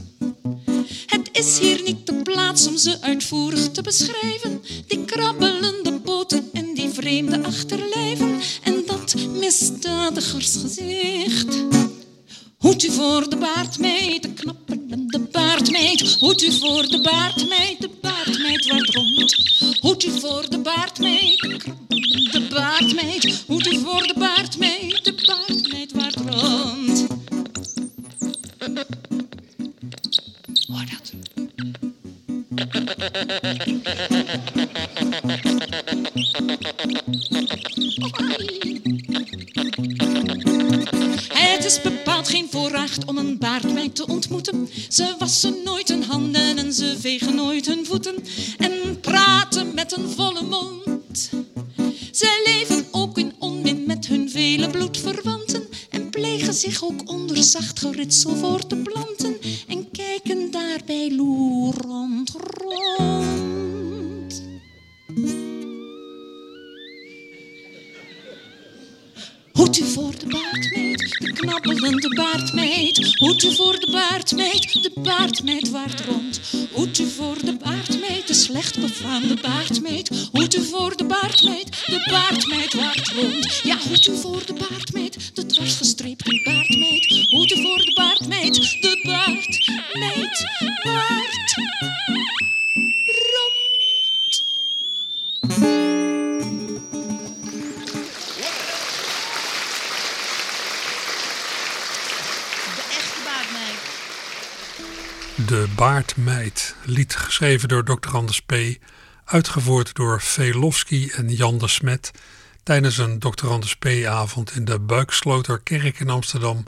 Het 1.07 1.29
is 1.33 1.59
hier 1.59 1.83
niet 1.83 2.07
de 2.07 2.23
plaats 2.23 2.67
om 2.67 2.77
ze 2.77 3.01
uitvoerig 3.01 3.71
te 3.71 3.83
beschrijven. 3.83 4.63
Die 4.87 5.05
krabbelende 5.05 6.01
poten 6.01 6.49
en 6.53 6.75
die 6.75 6.89
vreemde 6.89 7.45
achterlijven. 7.45 8.41
En 8.63 8.83
dat 8.87 9.15
misdadigersgezicht. 9.39 11.65
Hoed 12.59 12.85
u 12.85 12.91
voor 12.91 13.31
de 13.31 13.37
baardmeid, 13.37 14.29
de 15.13 15.19
baardmeid. 15.19 16.17
Hoed 16.21 16.43
u 16.43 16.53
voor 16.53 16.83
de 16.89 17.01
baardmeid, 17.01 17.81
de 17.81 17.91
baardmeid 18.01 18.69
wordt 18.69 18.95
rond. 18.95 19.79
Hoed 19.81 20.05
u 20.05 20.21
voor 20.21 20.51
de 20.51 20.59
baardmeid, 20.59 21.41
de 22.33 22.47
baardmeid. 22.51 23.45
Hoed 23.47 23.67
u 23.67 23.79
voor 23.79 24.07
de 24.07 24.15
baardmeid, 24.19 25.05
de 25.05 25.15
baardmeid 25.27 25.93
wordt 25.93 26.17
rond. 26.17 27.07
Hoor 30.67 30.85
dat? 30.91 31.13
Het 38.15 38.72
geen 42.33 42.49
voorrecht 42.51 43.05
om 43.05 43.19
een 43.19 43.39
baardmeid 43.39 43.95
te 43.95 44.07
ontmoeten. 44.07 44.69
Ze 44.89 45.15
wassen 45.19 45.55
nooit 45.65 45.89
hun 45.89 46.03
handen 46.03 46.59
en 46.59 46.73
ze 46.73 46.97
vegen 47.01 47.35
nooit 47.35 47.67
hun 47.67 47.87
voeten. 47.87 48.15
En 48.59 49.01
praten 49.01 49.75
met 49.75 49.97
een 49.97 50.09
volle 50.09 50.43
mond. 50.43 51.31
Ze 52.13 52.43
leven 52.45 52.85
ook 52.91 53.19
in 53.19 53.33
onmin 53.39 53.87
met 53.87 54.07
hun 54.07 54.31
vele 54.31 54.71
bloedverwanten. 54.71 55.63
En 55.91 56.11
plegen 56.11 56.55
zich 56.55 56.85
ook 56.85 57.11
onder 57.11 57.43
zacht 57.43 57.79
geritsel 57.79 58.37
voor 58.37 58.67
te 58.67 58.77
baardmeid, 74.23 74.83
de 74.83 75.01
baardmeid 75.01 75.71
waart 75.71 76.01
rond. 76.01 76.41
U 76.99 77.11
voor 77.11 77.37
de 77.45 77.57
baardmeid, 77.57 78.27
de 78.27 78.35
slecht 78.35 78.81
befaamde 78.81 79.37
baardmeid. 79.43 80.11
U 80.55 80.65
voor 80.65 80.97
de 80.97 81.05
baardmeid, 81.05 81.69
de 81.87 82.09
baardmeid 82.11 82.75
waart 82.75 83.09
rond. 83.09 83.61
Ja, 83.63 83.77
hoed 83.89 84.07
u 84.07 84.17
voor 84.17 84.47
de 84.47 84.53
geschreven 107.43 107.69
door 107.69 107.85
Dr. 107.85 108.17
Anders 108.17 108.41
P., 108.41 108.55
uitgevoerd 109.25 109.95
door 109.95 110.21
Velofsky 110.21 111.11
en 111.15 111.29
Jan 111.29 111.59
de 111.59 111.69
Smet 111.69 112.11
tijdens 112.63 112.99
een 112.99 113.19
Dr. 113.19 113.49
Anders 113.49 113.77
P-avond 113.77 114.55
in 114.55 114.65
de 114.65 114.81
Buiksloterkerk 114.81 116.01
in 116.01 116.11
Amsterdam 116.11 116.65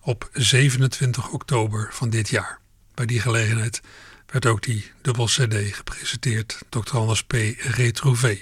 op 0.00 0.28
27 0.32 1.28
oktober 1.28 1.88
van 1.92 2.10
dit 2.10 2.28
jaar. 2.28 2.60
Bij 2.94 3.06
die 3.06 3.20
gelegenheid 3.20 3.80
werd 4.26 4.46
ook 4.46 4.62
die 4.62 4.90
dubbel 5.02 5.24
CD 5.24 5.74
gepresenteerd, 5.74 6.58
Dr. 6.68 6.96
Anders 6.96 7.24
P. 7.24 7.32
Retrouvé. 7.58 8.38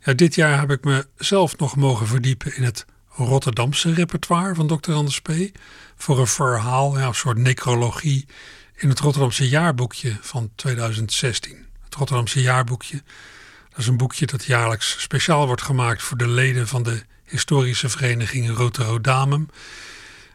Ja, 0.00 0.12
dit 0.12 0.34
jaar 0.34 0.58
heb 0.58 0.70
ik 0.70 0.84
me 0.84 1.06
zelf 1.16 1.56
nog 1.56 1.76
mogen 1.76 2.06
verdiepen 2.06 2.56
in 2.56 2.62
het 2.62 2.84
Rotterdamse 3.08 3.92
repertoire 3.92 4.54
van 4.54 4.66
Dr. 4.66 4.92
Anders 4.92 5.20
P. 5.20 5.30
Voor 5.96 6.18
een 6.18 6.26
verhaal, 6.26 6.98
ja, 6.98 7.06
een 7.06 7.14
soort 7.14 7.38
necrologie 7.38 8.26
in 8.76 8.88
het 8.88 8.98
Rotterdamse 8.98 9.48
jaarboekje 9.48 10.16
van 10.20 10.50
2016. 10.54 11.66
Het 11.84 11.94
Rotterdamse 11.94 12.40
jaarboekje, 12.40 13.02
dat 13.70 13.78
is 13.78 13.86
een 13.86 13.96
boekje 13.96 14.26
dat 14.26 14.44
jaarlijks 14.44 15.02
speciaal 15.02 15.46
wordt 15.46 15.62
gemaakt 15.62 16.02
voor 16.02 16.16
de 16.16 16.28
leden 16.28 16.68
van 16.68 16.82
de 16.82 17.02
historische 17.24 17.88
vereniging 17.88 18.56
Rotterdamum. 18.56 19.48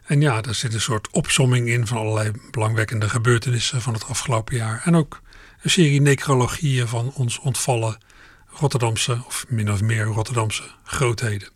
En 0.04 0.20
ja, 0.20 0.40
daar 0.40 0.54
zit 0.54 0.74
een 0.74 0.80
soort 0.80 1.10
opsomming 1.10 1.68
in 1.68 1.86
van 1.86 1.96
allerlei 1.96 2.30
belangwekkende 2.50 3.08
gebeurtenissen 3.08 3.82
van 3.82 3.92
het 3.92 4.04
afgelopen 4.04 4.56
jaar. 4.56 4.82
En 4.84 4.96
ook 4.96 5.20
een 5.62 5.70
serie 5.70 6.00
necrologieën 6.00 6.88
van 6.88 7.12
ons 7.14 7.38
ontvallen 7.38 7.98
Rotterdamse, 8.46 9.22
of 9.26 9.44
min 9.48 9.72
of 9.72 9.80
meer 9.80 10.04
Rotterdamse 10.04 10.62
grootheden. 10.84 11.48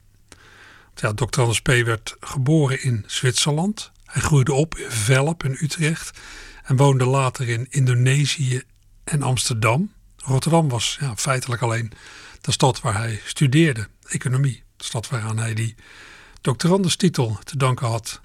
Ja, 0.95 1.13
Dr. 1.13 1.41
Anders 1.41 1.61
P. 1.61 1.67
werd 1.67 2.17
geboren 2.21 2.83
in 2.83 3.05
Zwitserland. 3.07 3.93
Hij 4.05 4.23
groeide 4.23 4.53
op 4.53 4.79
in 4.79 4.91
Velp 4.91 5.45
in 5.45 5.57
Utrecht 5.61 6.19
en 6.65 6.77
woonde 6.77 7.05
later 7.05 7.49
in 7.49 7.67
Indonesië 7.71 8.63
en 9.05 9.23
Amsterdam. 9.23 9.93
Rotterdam 10.17 10.69
was 10.69 10.97
ja, 11.01 11.17
feitelijk 11.17 11.63
alleen 11.63 11.93
de 12.41 12.53
stad 12.53 12.81
waar 12.81 12.97
hij 12.97 13.21
studeerde, 13.25 13.89
economie. 14.09 14.63
De 14.77 14.85
stad 14.85 15.09
waaraan 15.09 15.39
hij 15.39 15.55
die 15.55 15.75
doctorandustitel 16.41 17.39
te 17.45 17.57
danken 17.57 17.87
had. 17.87 18.21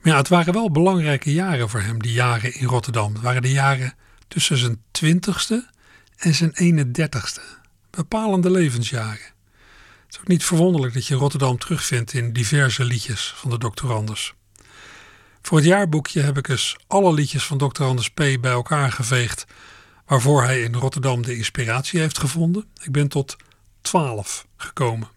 Maar 0.00 0.12
ja, 0.12 0.16
het 0.16 0.28
waren 0.28 0.52
wel 0.52 0.70
belangrijke 0.70 1.32
jaren 1.32 1.68
voor 1.68 1.80
hem, 1.80 2.02
die 2.02 2.12
jaren 2.12 2.54
in 2.54 2.66
Rotterdam. 2.66 3.12
Het 3.12 3.22
waren 3.22 3.42
de 3.42 3.50
jaren 3.50 3.94
tussen 4.28 4.56
zijn 4.56 4.82
twintigste 4.90 5.66
en 6.16 6.34
zijn 6.34 6.84
31ste. 6.86 7.42
Bepalende 7.90 8.50
levensjaren. 8.50 9.36
Het 10.06 10.14
is 10.14 10.18
ook 10.18 10.28
niet 10.28 10.44
verwonderlijk 10.44 10.94
dat 10.94 11.06
je 11.06 11.14
Rotterdam 11.14 11.58
terugvindt 11.58 12.12
in 12.12 12.32
diverse 12.32 12.84
liedjes 12.84 13.32
van 13.36 13.50
de 13.50 13.58
Dr. 13.58 13.86
Voor 15.48 15.58
het 15.58 15.66
jaarboekje 15.66 16.20
heb 16.20 16.38
ik 16.38 16.48
eens 16.48 16.76
alle 16.86 17.12
liedjes 17.12 17.44
van 17.44 17.58
Dr. 17.58 17.82
Anders 17.82 18.10
P. 18.10 18.14
bij 18.14 18.50
elkaar 18.50 18.92
geveegd 18.92 19.44
waarvoor 20.06 20.42
hij 20.42 20.62
in 20.62 20.74
Rotterdam 20.74 21.22
de 21.22 21.36
inspiratie 21.36 22.00
heeft 22.00 22.18
gevonden. 22.18 22.64
Ik 22.82 22.92
ben 22.92 23.08
tot 23.08 23.36
12 23.80 24.46
gekomen. 24.56 25.08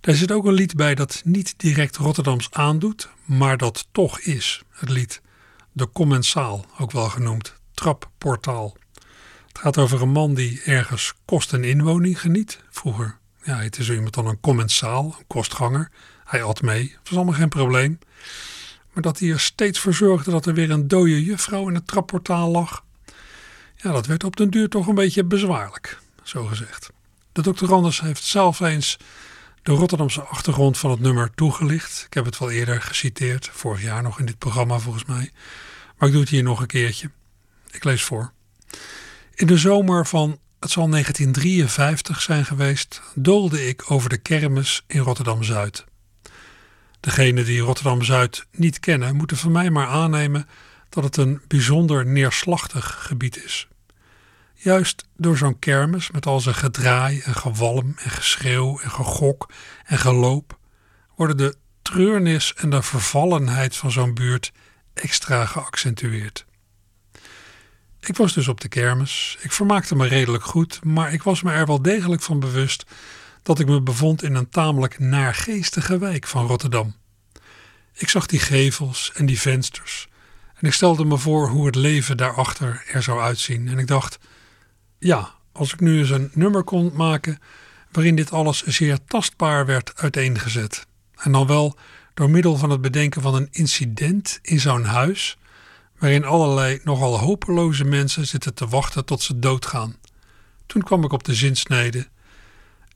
Daar 0.00 0.14
zit 0.14 0.32
ook 0.32 0.44
een 0.44 0.52
lied 0.52 0.74
bij 0.74 0.94
dat 0.94 1.22
niet 1.24 1.54
direct 1.56 1.96
Rotterdams 1.96 2.50
aandoet, 2.50 3.08
maar 3.24 3.56
dat 3.56 3.86
toch 3.92 4.20
is. 4.20 4.62
Het 4.70 4.88
lied 4.88 5.22
De 5.72 5.90
Commensaal, 5.92 6.66
ook 6.78 6.90
wel 6.90 7.08
genoemd 7.08 7.54
Trapportaal. 7.74 8.76
Het 9.48 9.58
gaat 9.58 9.78
over 9.78 10.02
een 10.02 10.12
man 10.12 10.34
die 10.34 10.62
ergens 10.64 11.12
kost 11.24 11.52
en 11.52 11.64
inwoning 11.64 12.20
geniet. 12.20 12.60
Vroeger 12.70 13.18
ja, 13.42 13.58
heette 13.58 13.84
zo 13.84 13.92
iemand 13.92 14.14
dan 14.14 14.26
een 14.26 14.40
commensaal, 14.40 15.04
een 15.18 15.26
kostganger. 15.26 15.90
Hij 16.24 16.42
at 16.42 16.62
mee, 16.62 16.96
was 17.02 17.16
allemaal 17.16 17.34
geen 17.34 17.48
probleem. 17.48 17.98
Maar 18.92 19.02
dat 19.02 19.18
hij 19.18 19.30
er 19.30 19.40
steeds 19.40 19.78
voor 19.78 19.94
zorgde 19.94 20.30
dat 20.30 20.46
er 20.46 20.54
weer 20.54 20.70
een 20.70 20.88
dode 20.88 21.24
juffrouw 21.24 21.68
in 21.68 21.74
het 21.74 21.86
trapportaal 21.86 22.50
lag. 22.50 22.84
Ja, 23.76 23.92
dat 23.92 24.06
werd 24.06 24.24
op 24.24 24.36
den 24.36 24.50
duur 24.50 24.68
toch 24.68 24.86
een 24.86 24.94
beetje 24.94 25.24
bezwaarlijk, 25.24 25.98
zo 26.22 26.44
gezegd. 26.44 26.90
De 27.32 27.42
dokter 27.42 27.72
Anders 27.72 28.00
heeft 28.00 28.24
zelf 28.24 28.60
eens 28.60 28.98
de 29.62 29.72
Rotterdamse 29.72 30.20
achtergrond 30.20 30.78
van 30.78 30.90
het 30.90 31.00
nummer 31.00 31.30
toegelicht. 31.34 32.04
Ik 32.06 32.14
heb 32.14 32.24
het 32.24 32.38
wel 32.38 32.50
eerder 32.50 32.82
geciteerd, 32.82 33.48
vorig 33.52 33.82
jaar 33.82 34.02
nog 34.02 34.18
in 34.18 34.26
dit 34.26 34.38
programma 34.38 34.78
volgens 34.78 35.04
mij. 35.04 35.30
Maar 35.96 36.08
ik 36.08 36.14
doe 36.14 36.22
het 36.22 36.30
hier 36.30 36.42
nog 36.42 36.60
een 36.60 36.66
keertje. 36.66 37.10
Ik 37.70 37.84
lees 37.84 38.02
voor. 38.02 38.32
In 39.34 39.46
de 39.46 39.56
zomer 39.56 40.06
van 40.06 40.38
het 40.60 40.70
zal 40.70 40.88
1953 40.88 42.22
zijn 42.22 42.44
geweest, 42.44 43.02
doolde 43.14 43.68
ik 43.68 43.90
over 43.90 44.08
de 44.08 44.18
kermis 44.18 44.84
in 44.86 45.00
Rotterdam-Zuid. 45.00 45.84
Degenen 47.02 47.44
die 47.44 47.60
Rotterdam-Zuid 47.60 48.46
niet 48.50 48.80
kennen, 48.80 49.16
moeten 49.16 49.36
van 49.36 49.52
mij 49.52 49.70
maar 49.70 49.86
aannemen 49.86 50.48
dat 50.88 51.04
het 51.04 51.16
een 51.16 51.40
bijzonder 51.48 52.06
neerslachtig 52.06 53.06
gebied 53.06 53.44
is. 53.44 53.68
Juist 54.54 55.04
door 55.16 55.36
zo'n 55.36 55.58
kermis 55.58 56.10
met 56.10 56.26
al 56.26 56.40
zijn 56.40 56.54
gedraai 56.54 57.20
en 57.20 57.34
gewalm 57.34 57.94
en 57.96 58.10
geschreeuw 58.10 58.80
en 58.80 58.90
gegok 58.90 59.50
en 59.84 59.98
geloop 59.98 60.58
worden 61.16 61.36
de 61.36 61.56
treurnis 61.82 62.54
en 62.54 62.70
de 62.70 62.82
vervallenheid 62.82 63.76
van 63.76 63.90
zo'n 63.90 64.14
buurt 64.14 64.52
extra 64.94 65.46
geaccentueerd. 65.46 66.44
Ik 68.00 68.16
was 68.16 68.32
dus 68.32 68.48
op 68.48 68.60
de 68.60 68.68
kermis. 68.68 69.38
Ik 69.40 69.52
vermaakte 69.52 69.96
me 69.96 70.06
redelijk 70.06 70.44
goed, 70.44 70.84
maar 70.84 71.12
ik 71.12 71.22
was 71.22 71.42
me 71.42 71.52
er 71.52 71.66
wel 71.66 71.82
degelijk 71.82 72.22
van 72.22 72.40
bewust 72.40 72.84
dat 73.42 73.58
ik 73.58 73.66
me 73.66 73.80
bevond 73.80 74.22
in 74.22 74.34
een 74.34 74.48
tamelijk 74.48 74.98
naargeestige 74.98 75.98
wijk 75.98 76.26
van 76.26 76.46
Rotterdam. 76.46 76.94
Ik 77.94 78.08
zag 78.08 78.26
die 78.26 78.40
gevels 78.40 79.12
en 79.14 79.26
die 79.26 79.40
vensters 79.40 80.08
en 80.62 80.68
ik 80.68 80.74
stelde 80.74 81.04
me 81.04 81.18
voor 81.18 81.48
hoe 81.48 81.66
het 81.66 81.74
leven 81.74 82.16
daarachter 82.16 82.84
er 82.86 83.02
zou 83.02 83.20
uitzien. 83.20 83.68
En 83.68 83.78
ik 83.78 83.86
dacht, 83.86 84.18
ja, 84.98 85.34
als 85.52 85.72
ik 85.72 85.80
nu 85.80 85.98
eens 85.98 86.10
een 86.10 86.30
nummer 86.34 86.64
kon 86.64 86.92
maken 86.94 87.38
waarin 87.92 88.16
dit 88.16 88.32
alles 88.32 88.62
zeer 88.62 88.98
tastbaar 89.04 89.66
werd 89.66 89.92
uiteengezet. 89.96 90.86
En 91.16 91.32
dan 91.32 91.46
wel 91.46 91.76
door 92.14 92.30
middel 92.30 92.56
van 92.56 92.70
het 92.70 92.80
bedenken 92.80 93.22
van 93.22 93.34
een 93.34 93.48
incident 93.50 94.38
in 94.42 94.60
zo'n 94.60 94.84
huis 94.84 95.36
waarin 95.98 96.24
allerlei 96.24 96.80
nogal 96.84 97.18
hopeloze 97.18 97.84
mensen 97.84 98.26
zitten 98.26 98.54
te 98.54 98.68
wachten 98.68 99.04
tot 99.04 99.22
ze 99.22 99.38
doodgaan. 99.38 99.96
Toen 100.66 100.82
kwam 100.82 101.04
ik 101.04 101.12
op 101.12 101.24
de 101.24 101.34
zinsnede. 101.34 102.08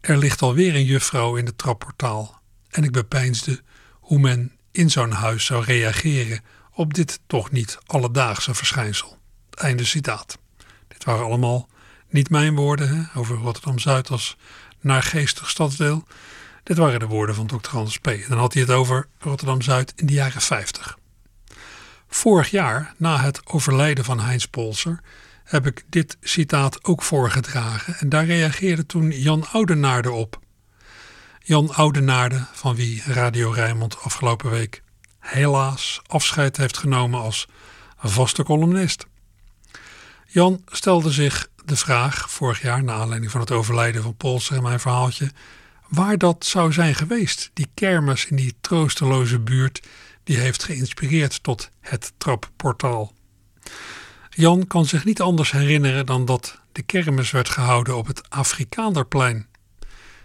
Er 0.07 0.19
ligt 0.19 0.43
alweer 0.43 0.75
een 0.75 0.85
juffrouw 0.85 1.37
in 1.37 1.47
het 1.47 1.59
trapportaal. 1.59 2.41
En 2.71 2.85
ik 2.85 2.93
bepeinsde 2.93 3.61
hoe 3.93 4.19
men 4.19 4.53
in 4.73 4.91
zo'n 4.91 5.11
huis 5.11 5.45
zou 5.45 5.65
reageren 5.65 6.41
op 6.73 6.95
dit 6.95 7.21
toch 7.27 7.51
niet 7.51 7.79
alledaagse 7.87 8.55
verschijnsel. 8.55 9.19
Einde 9.51 9.85
citaat. 9.85 10.39
Dit 10.89 11.05
waren 11.05 11.25
allemaal 11.25 11.69
niet 12.09 12.31
mijn 12.31 12.55
woorden 12.55 13.11
over 13.15 13.37
Rotterdam-Zuid 13.37 14.11
als 14.11 14.37
naargeestig 14.81 15.51
stadsdeel. 15.51 16.07
Dit 16.63 16.77
waren 16.77 17.01
de 17.01 17.07
woorden 17.07 17.35
van 17.35 17.47
Dr. 17.47 17.77
Anders 17.77 17.99
P. 17.99 18.11
Dan 18.29 18.39
had 18.39 18.53
hij 18.53 18.63
het 18.63 18.71
over 18.71 19.09
Rotterdam-Zuid 19.19 19.93
in 19.97 20.07
de 20.07 20.13
jaren 20.13 20.41
50. 20.41 20.99
Vorig 22.09 22.51
jaar, 22.51 22.95
na 22.97 23.21
het 23.21 23.47
overlijden 23.47 24.05
van 24.05 24.21
Heinz 24.21 24.45
Polser, 24.45 25.01
heb 25.47 25.67
ik 25.67 25.85
dit 25.89 26.17
citaat 26.21 26.85
ook 26.85 27.03
voorgedragen 27.03 27.95
en 27.99 28.09
daar 28.09 28.25
reageerde 28.25 28.87
toen 28.87 29.11
Jan 29.11 29.47
Oudenaarde 29.53 30.11
op. 30.11 30.41
Jan 31.43 31.75
Oudenaarde, 31.75 32.47
van 32.53 32.75
wie 32.75 33.03
Radio 33.07 33.51
Rijnmond 33.51 34.01
afgelopen 34.01 34.51
week 34.51 34.83
helaas 35.19 36.01
afscheid 36.07 36.57
heeft 36.57 36.77
genomen 36.77 37.21
als 37.21 37.49
vaste 37.97 38.43
columnist. 38.43 39.07
Jan 40.27 40.63
stelde 40.67 41.11
zich 41.11 41.49
de 41.65 41.77
vraag 41.77 42.31
vorig 42.31 42.63
jaar, 42.63 42.85
naar 42.85 43.01
aanleiding 43.01 43.31
van 43.31 43.41
het 43.41 43.51
overlijden 43.51 44.03
van 44.03 44.17
Polser 44.17 44.57
en 44.57 44.63
mijn 44.63 44.81
verhaaltje, 44.81 45.31
waar 45.89 46.19
dat 46.19 46.45
zou 46.45 46.73
zijn 46.73 46.95
geweest, 46.95 47.51
die 47.53 47.71
kermis 47.75 48.27
in 48.27 48.37
die 48.37 48.57
troosteloze 48.61 49.41
buurt 49.41 49.83
die 50.25 50.37
heeft 50.37 50.65
geïnspireerd 50.65 51.43
tot 51.43 51.71
het 51.81 52.13
trapportaal. 52.17 53.13
Jan 54.37 54.67
kan 54.67 54.87
zich 54.87 55.05
niet 55.05 55.21
anders 55.21 55.51
herinneren 55.51 56.07
dan 56.07 56.25
dat 56.25 56.61
de 56.73 56.83
kermis 56.83 57.31
werd 57.31 57.49
gehouden 57.49 57.97
op 57.97 58.07
het 58.07 58.31
Afrikaanderplein. 58.31 59.47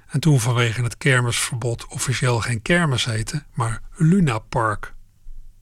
En 0.07 0.19
toen 0.19 0.39
vanwege 0.39 0.83
het 0.83 0.97
kermisverbod 0.97 1.87
officieel 1.87 2.39
geen 2.39 2.61
kermis 2.61 3.05
heette, 3.05 3.43
maar 3.53 3.81
Luna 3.95 4.39
Park. 4.39 4.93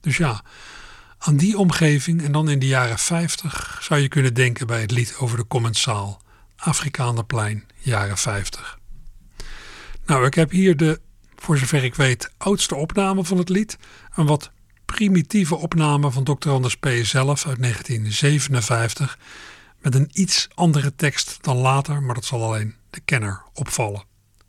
Dus 0.01 0.17
ja, 0.17 0.41
aan 1.17 1.37
die 1.37 1.57
omgeving 1.57 2.23
en 2.23 2.31
dan 2.31 2.49
in 2.49 2.59
de 2.59 2.67
jaren 2.67 2.99
50 2.99 3.79
zou 3.81 3.99
je 3.99 4.07
kunnen 4.07 4.33
denken 4.33 4.67
bij 4.67 4.81
het 4.81 4.91
lied 4.91 5.15
over 5.17 5.37
de 5.37 5.47
commensaal. 5.47 6.21
Afrikaanderplein, 6.55 7.67
jaren 7.77 8.17
50. 8.17 8.79
Nou, 10.05 10.25
ik 10.25 10.33
heb 10.33 10.51
hier 10.51 10.77
de 10.77 10.99
voor 11.35 11.57
zover 11.57 11.83
ik 11.83 11.95
weet, 11.95 12.31
oudste 12.37 12.75
opname 12.75 13.23
van 13.23 13.37
het 13.37 13.49
lied. 13.49 13.77
Een 14.15 14.25
wat 14.25 14.51
primitieve 14.95 15.55
opname 15.55 16.11
van 16.11 16.23
Dr. 16.23 16.49
Anders 16.49 16.77
P. 16.77 16.87
zelf 16.87 17.47
uit 17.47 17.61
1957. 17.61 19.19
Met 19.81 19.95
een 19.95 20.09
iets 20.13 20.47
andere 20.55 20.95
tekst 20.95 21.37
dan 21.41 21.57
later, 21.57 22.03
maar 22.03 22.15
dat 22.15 22.25
zal 22.25 22.43
alleen 22.43 22.75
de 22.89 22.99
kenner 23.05 23.41
opvallen. 23.53 24.03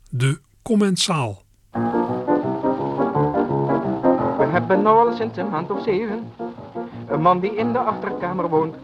De 0.09 0.39
commensaal. 0.61 1.43
We 4.37 4.47
hebben 4.51 4.79
nu 4.79 4.85
al 4.85 5.15
sinds 5.15 5.37
een 5.37 5.49
maand 5.49 5.71
of 5.71 5.83
zeven 5.83 6.31
een 7.07 7.21
man 7.21 7.39
die 7.39 7.55
in 7.55 7.71
de 7.71 7.79
achterkamer 7.79 8.49
woont. 8.49 8.75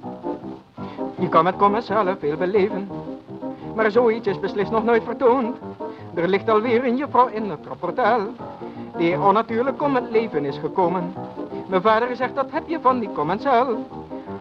Je 1.19 1.29
kan 1.29 1.43
met 1.43 1.55
commensalen 1.55 2.19
veel 2.19 2.37
beleven, 2.37 2.87
maar 3.75 3.91
zoiets 3.91 4.27
is 4.27 4.39
beslist 4.39 4.71
nog 4.71 4.83
nooit 4.83 5.03
vertoond. 5.03 5.57
Er 6.17 6.27
ligt 6.27 6.49
alweer 6.49 6.85
een 6.85 6.97
juffrouw 6.97 7.27
in 7.27 7.49
het 7.49 7.65
rapportaal, 7.67 8.21
die 8.97 9.19
onnatuurlijk 9.19 9.81
om 9.81 9.95
het 9.95 10.09
leven 10.09 10.45
is 10.45 10.57
gekomen. 10.57 11.13
Mijn 11.67 11.81
vader 11.81 12.15
zegt, 12.15 12.35
dat 12.35 12.51
heb 12.51 12.67
je 12.67 12.79
van 12.81 12.99
die 12.99 13.11
commensaal. 13.11 13.67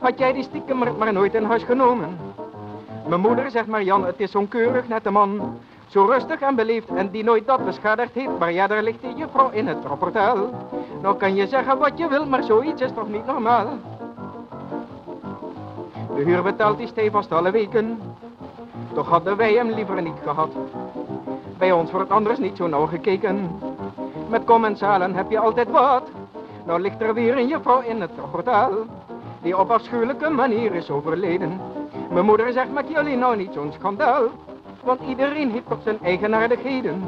Had 0.00 0.18
jij 0.18 0.32
die 0.32 0.42
stiekem 0.42 0.78
maar, 0.98 1.12
nooit 1.12 1.34
in 1.34 1.44
huis 1.44 1.62
genomen? 1.62 2.18
Mijn 3.08 3.20
moeder 3.20 3.50
zegt 3.50 3.66
maar, 3.66 3.82
Jan, 3.82 4.04
het 4.06 4.20
is 4.20 4.30
zo'n 4.30 4.48
keurig 4.48 4.88
nette 4.88 5.10
man. 5.10 5.58
Zo 5.86 6.04
rustig 6.04 6.40
en 6.40 6.54
beleefd 6.54 6.88
en 6.88 7.10
die 7.10 7.24
nooit 7.24 7.46
dat 7.46 7.64
beschadigd 7.64 8.14
heeft. 8.14 8.38
Maar 8.38 8.52
ja, 8.52 8.66
daar 8.66 8.82
ligt 8.82 9.02
die 9.02 9.14
juffrouw 9.14 9.50
in 9.50 9.66
het 9.66 9.84
rapportaal. 9.84 10.36
Nou 11.02 11.16
kan 11.16 11.34
je 11.34 11.46
zeggen 11.46 11.78
wat 11.78 11.98
je 11.98 12.08
wil, 12.08 12.26
maar 12.26 12.42
zoiets 12.42 12.82
is 12.82 12.92
toch 12.94 13.08
niet 13.08 13.26
normaal? 13.26 13.66
De 16.16 16.22
huur 16.22 16.42
betaalt 16.42 16.78
die 16.78 16.86
stevast 16.86 17.32
alle 17.32 17.50
weken. 17.50 18.00
Toch 18.94 19.08
hadden 19.08 19.36
wij 19.36 19.52
hem 19.52 19.70
liever 19.70 20.02
niet 20.02 20.18
gehad. 20.22 20.50
Bij 21.58 21.72
ons 21.72 21.90
wordt 21.90 22.10
anders 22.10 22.38
niet 22.38 22.56
zo 22.56 22.66
nauw 22.66 22.86
gekeken. 22.86 23.60
Met 24.28 24.44
commensalen 24.44 25.14
heb 25.14 25.30
je 25.30 25.38
altijd 25.38 25.70
wat. 25.70 26.08
Nou 26.64 26.80
ligt 26.80 27.00
er 27.02 27.14
weer 27.14 27.36
een 27.38 27.46
juffrouw 27.46 27.80
in 27.80 28.00
het 28.00 28.30
portaal. 28.30 28.70
Die 29.42 29.58
op 29.58 29.70
afschuwelijke 29.70 30.30
manier 30.30 30.74
is 30.74 30.90
overleden. 30.90 31.60
Mijn 32.10 32.24
moeder 32.24 32.52
zegt, 32.52 32.72
maak 32.72 32.88
jullie 32.88 33.16
nou 33.16 33.36
niet 33.36 33.52
zo'n 33.52 33.72
schandaal. 33.78 34.22
Want 34.82 35.00
iedereen 35.08 35.50
heeft 35.50 35.68
toch 35.68 35.82
zijn 35.82 35.98
eigenaardigheden. 36.02 37.02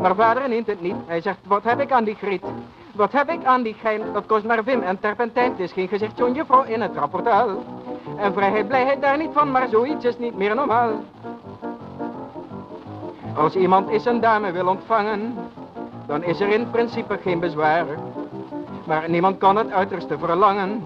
Maar 0.00 0.14
vader 0.14 0.48
neemt 0.48 0.66
het 0.66 0.80
niet. 0.80 0.96
Hij 1.06 1.20
zegt, 1.20 1.38
wat 1.46 1.64
heb 1.64 1.80
ik 1.80 1.92
aan 1.92 2.04
die 2.04 2.14
griet? 2.14 2.44
Wat 2.92 3.12
heb 3.12 3.30
ik 3.30 3.44
aan 3.44 3.62
die 3.62 3.74
gein? 3.74 4.02
Dat 4.12 4.26
kost 4.26 4.44
maar 4.44 4.62
vim 4.62 4.82
en 4.82 5.00
terpentijn. 5.00 5.50
Het 5.50 5.60
is 5.60 5.72
geen 5.72 5.88
gezicht 5.88 6.16
zo'n 6.16 6.34
juffrouw 6.34 6.62
in 6.62 6.80
het 6.80 6.96
rapportaal. 6.96 7.48
En 8.16 8.32
vrijheid, 8.32 8.68
blijheid 8.68 9.00
daar 9.00 9.16
niet 9.18 9.30
van, 9.32 9.50
maar 9.50 9.68
zoiets 9.68 10.04
is 10.04 10.18
niet 10.18 10.36
meer 10.36 10.54
normaal. 10.54 10.90
Als 13.38 13.56
iemand 13.56 13.90
is 13.90 14.04
een 14.04 14.20
dame 14.20 14.52
wil 14.52 14.66
ontvangen, 14.66 15.34
dan 16.06 16.22
is 16.22 16.40
er 16.40 16.48
in 16.48 16.70
principe 16.70 17.18
geen 17.22 17.40
bezwaar. 17.40 17.86
Maar 18.86 19.10
niemand 19.10 19.38
kan 19.38 19.56
het 19.56 19.70
uiterste 19.70 20.18
verlangen. 20.18 20.84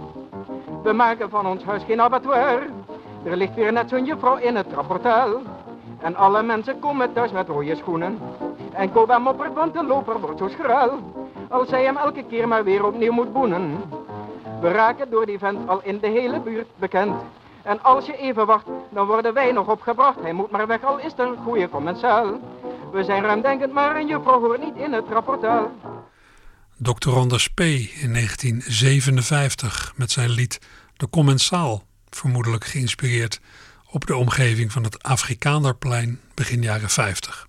We 0.83 0.93
maken 0.93 1.31
van 1.31 1.47
ons 1.47 1.65
huis 1.65 1.83
geen 1.85 2.01
abattoir. 2.01 2.63
Er 3.25 3.37
ligt 3.37 3.55
weer 3.55 3.73
net 3.73 3.89
zo'n 3.89 4.05
juffrouw 4.05 4.37
in 4.37 4.57
het 4.57 4.67
rapportaal. 4.75 5.29
En 5.99 6.17
alle 6.17 6.43
mensen 6.43 6.79
komen 6.79 7.13
thuis 7.13 7.33
met 7.33 7.49
rode 7.49 7.77
schoenen. 7.77 8.19
En 8.73 8.93
Koba 8.93 9.19
moppert, 9.19 9.55
want 9.55 9.75
de 9.75 9.85
loper 9.85 10.21
wordt 10.21 10.39
zo 10.39 10.49
schraal. 10.49 10.91
Als 11.49 11.69
zij 11.69 11.85
hem 11.85 11.97
elke 11.97 12.25
keer 12.25 12.49
maar 12.49 12.65
weer 12.65 12.85
opnieuw 12.87 13.13
moet 13.13 13.33
boenen. 13.33 13.83
We 14.61 14.69
raken 14.69 15.11
door 15.11 15.27
die 15.27 15.39
vent 15.39 15.69
al 15.69 15.81
in 15.83 15.99
de 15.99 16.09
hele 16.09 16.41
buurt 16.41 16.69
bekend. 16.77 17.15
En 17.65 17.83
als 17.83 18.07
je 18.07 18.17
even 18.17 18.47
wacht, 18.47 18.67
dan 18.91 19.07
worden 19.07 19.35
wij 19.35 19.53
nog 19.53 19.69
opgebracht. 19.69 20.21
Hij 20.21 20.33
moet 20.33 20.51
maar 20.51 20.67
weg, 20.67 20.83
al 20.85 20.99
is 20.99 21.13
er 21.17 21.27
een 21.27 21.43
goede 21.45 21.69
commensaal. 21.69 22.41
We 22.93 23.05
zijn 23.05 23.23
ruimdenkend, 23.23 23.73
maar 23.73 23.97
een 23.97 24.07
juffrouw 24.07 24.41
hoort 24.41 24.61
niet 24.61 24.77
in 24.77 24.93
het 24.93 25.09
rapportaal. 25.09 25.71
Dr. 26.77 27.11
Anders 27.11 27.49
P. 27.49 27.61
in 27.61 28.13
1957 28.13 29.93
met 29.97 30.11
zijn 30.11 30.31
lied 30.31 30.59
De 30.97 31.09
Commensaal, 31.11 31.85
vermoedelijk 32.11 32.65
geïnspireerd 32.65 33.41
op 33.91 34.07
de 34.07 34.17
omgeving 34.17 34.73
van 34.73 34.85
het 34.85 35.03
Afrikaanderplein 35.03 36.21
begin 36.35 36.63
jaren 36.63 36.91
50. 36.91 37.47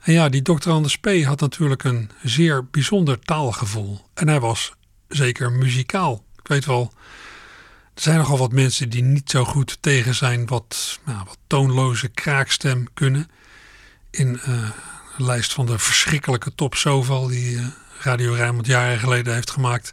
En 0.00 0.12
ja, 0.12 0.28
die 0.28 0.42
Dr. 0.42 0.70
Anders 0.70 0.96
P. 0.98 1.22
had 1.24 1.40
natuurlijk 1.40 1.84
een 1.84 2.10
zeer 2.22 2.66
bijzonder 2.70 3.18
taalgevoel 3.20 4.00
en 4.14 4.28
hij 4.28 4.40
was 4.40 4.72
zeker 5.08 5.52
muzikaal. 5.52 6.24
Ik 6.42 6.48
weet 6.48 6.64
wel, 6.64 6.92
er 8.00 8.06
zijn 8.06 8.18
nogal 8.18 8.38
wat 8.38 8.52
mensen 8.52 8.88
die 8.88 9.02
niet 9.02 9.30
zo 9.30 9.44
goed 9.44 9.78
tegen 9.80 10.14
zijn 10.14 10.46
wat, 10.46 11.00
nou, 11.04 11.24
wat 11.26 11.38
toonloze 11.46 12.08
kraakstem 12.08 12.86
kunnen. 12.94 13.30
In 14.10 14.40
uh, 14.48 14.70
lijst 15.16 15.52
van 15.52 15.66
de 15.66 15.78
verschrikkelijke 15.78 16.54
top 16.54 16.74
zoveel 16.74 17.26
die 17.26 17.52
uh, 17.52 17.66
Radio 17.98 18.32
Rijnmond 18.32 18.66
jaren 18.66 18.98
geleden 18.98 19.34
heeft 19.34 19.50
gemaakt, 19.50 19.92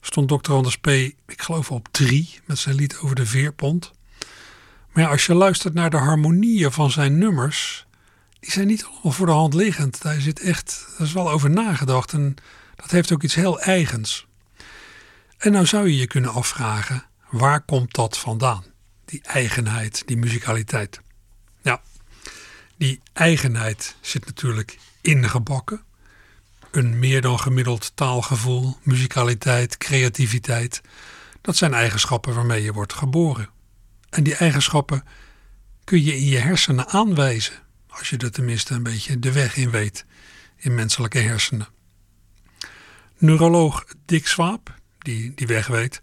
stond 0.00 0.28
Dr. 0.28 0.52
Anders 0.52 0.76
P. 0.76 0.86
ik 0.86 1.42
geloof 1.42 1.70
op 1.70 1.88
drie 1.90 2.40
met 2.44 2.58
zijn 2.58 2.74
lied 2.74 2.98
over 2.98 3.16
de 3.16 3.26
veerpont. 3.26 3.92
Maar 4.92 5.08
als 5.08 5.26
je 5.26 5.34
luistert 5.34 5.74
naar 5.74 5.90
de 5.90 5.96
harmonieën 5.96 6.72
van 6.72 6.90
zijn 6.90 7.18
nummers, 7.18 7.86
die 8.40 8.50
zijn 8.50 8.66
niet 8.66 8.84
allemaal 8.84 9.12
voor 9.12 9.26
de 9.26 9.32
hand 9.32 9.54
liggend. 9.54 10.02
Daar 10.02 10.20
zit 10.20 10.40
echt, 10.40 10.86
er 10.98 11.04
is 11.04 11.12
wel 11.12 11.30
over 11.30 11.50
nagedacht 11.50 12.12
en 12.12 12.34
dat 12.76 12.90
heeft 12.90 13.12
ook 13.12 13.22
iets 13.22 13.34
heel 13.34 13.60
eigens. 13.60 14.26
En 15.38 15.52
nou 15.52 15.66
zou 15.66 15.88
je 15.88 15.96
je 15.96 16.06
kunnen 16.06 16.32
afvragen, 16.32 17.08
waar 17.30 17.60
komt 17.60 17.94
dat 17.94 18.18
vandaan? 18.18 18.64
Die 19.04 19.22
eigenheid, 19.22 20.02
die 20.06 20.16
muzikaliteit. 20.16 21.00
Ja, 21.62 21.80
die 22.76 23.00
eigenheid 23.12 23.96
zit 24.00 24.26
natuurlijk 24.26 24.78
ingebakken. 25.00 25.82
Een 26.70 26.98
meer 26.98 27.20
dan 27.20 27.40
gemiddeld 27.40 27.92
taalgevoel, 27.94 28.76
muzikaliteit, 28.82 29.76
creativiteit. 29.76 30.80
Dat 31.40 31.56
zijn 31.56 31.74
eigenschappen 31.74 32.34
waarmee 32.34 32.62
je 32.62 32.72
wordt 32.72 32.92
geboren. 32.92 33.48
En 34.10 34.22
die 34.22 34.34
eigenschappen 34.34 35.04
kun 35.84 36.04
je 36.04 36.16
in 36.16 36.26
je 36.26 36.38
hersenen 36.38 36.88
aanwijzen. 36.88 37.54
Als 37.88 38.10
je 38.10 38.16
er 38.16 38.32
tenminste 38.32 38.74
een 38.74 38.82
beetje 38.82 39.18
de 39.18 39.32
weg 39.32 39.56
in 39.56 39.70
weet 39.70 40.04
in 40.56 40.74
menselijke 40.74 41.18
hersenen. 41.18 41.68
Neuroloog 43.18 43.84
Dick 44.04 44.26
Swaap, 44.26 44.74
die 44.98 45.34
die 45.34 45.46
weg 45.46 45.66
weet, 45.66 46.00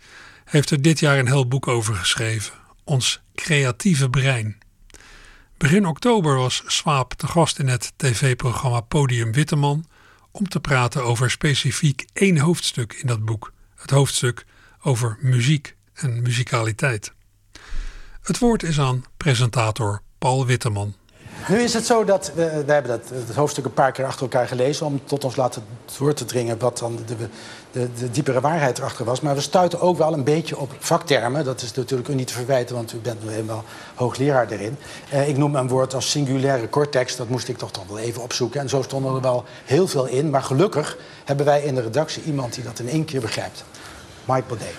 heeft 0.47 0.69
er 0.69 0.81
dit 0.81 0.99
jaar 0.99 1.19
een 1.19 1.27
heel 1.27 1.47
boek 1.47 1.67
over 1.67 1.95
geschreven. 1.95 2.53
Ons 2.83 3.21
creatieve 3.35 4.09
brein. 4.09 4.57
Begin 5.57 5.87
oktober 5.87 6.35
was 6.35 6.63
Swaap 6.65 7.13
te 7.13 7.27
gast 7.27 7.59
in 7.59 7.67
het 7.67 7.93
tv-programma 7.95 8.81
Podium 8.81 9.31
Witteman 9.31 9.85
om 10.31 10.49
te 10.49 10.59
praten 10.59 11.03
over 11.03 11.31
specifiek 11.31 12.05
één 12.13 12.37
hoofdstuk 12.37 12.93
in 12.93 13.07
dat 13.07 13.25
boek. 13.25 13.51
Het 13.75 13.89
hoofdstuk 13.89 14.45
over 14.81 15.17
muziek 15.21 15.75
en 15.93 16.21
muzikaliteit. 16.21 17.13
Het 18.21 18.39
woord 18.39 18.63
is 18.63 18.79
aan 18.79 19.03
presentator 19.17 20.01
Paul 20.17 20.45
Witteman. 20.45 20.95
Nu 21.47 21.57
is 21.57 21.73
het 21.73 21.85
zo 21.85 22.03
dat 22.03 22.31
we, 22.35 22.41
hebben 22.41 22.87
dat, 22.87 23.09
het 23.27 23.35
hoofdstuk 23.35 23.65
een 23.65 23.73
paar 23.73 23.91
keer 23.91 24.05
achter 24.05 24.21
elkaar 24.21 24.47
gelezen 24.47 24.85
om 24.85 25.01
tot 25.05 25.23
ons 25.23 25.35
laten 25.35 25.63
door 25.97 26.13
te 26.13 26.25
dringen 26.25 26.57
wat 26.57 26.77
dan 26.77 26.99
de, 27.05 27.15
de, 27.77 28.11
diepere 28.11 28.41
waarheid 28.41 28.77
erachter 28.77 29.05
was. 29.05 29.21
Maar 29.21 29.35
we 29.35 29.41
stuiten 29.41 29.81
ook 29.81 29.97
wel 29.97 30.13
een 30.13 30.23
beetje 30.23 30.57
op 30.57 30.71
vaktermen. 30.79 31.45
Dat 31.45 31.61
is 31.61 31.73
natuurlijk 31.73 32.09
u 32.09 32.15
niet 32.15 32.27
te 32.27 32.33
verwijten, 32.33 32.75
want 32.75 32.93
u 32.93 32.97
bent 32.97 33.23
nu 33.23 33.29
helemaal 33.29 33.63
hoogleraar 33.95 34.49
erin. 34.49 34.77
Eh, 35.09 35.29
ik 35.29 35.37
noem 35.37 35.55
een 35.55 35.67
woord 35.67 35.93
als 35.93 36.09
singulaire 36.09 36.69
cortex, 36.69 37.15
dat 37.15 37.29
moest 37.29 37.47
ik 37.47 37.57
toch 37.57 37.71
toch 37.71 37.87
wel 37.87 37.97
even 37.97 38.21
opzoeken. 38.21 38.59
En 38.59 38.69
zo 38.69 38.81
stonden 38.81 39.15
er 39.15 39.21
wel 39.21 39.45
heel 39.65 39.87
veel 39.87 40.05
in. 40.05 40.29
Maar 40.29 40.43
gelukkig 40.43 40.97
hebben 41.25 41.45
wij 41.45 41.61
in 41.61 41.75
de 41.75 41.81
redactie 41.81 42.23
iemand 42.23 42.53
die 42.53 42.63
dat 42.63 42.79
in 42.79 42.89
één 42.89 43.05
keer 43.05 43.21
begrijpt. 43.21 43.63
Mike 44.25 44.43
Baudet. 44.47 44.75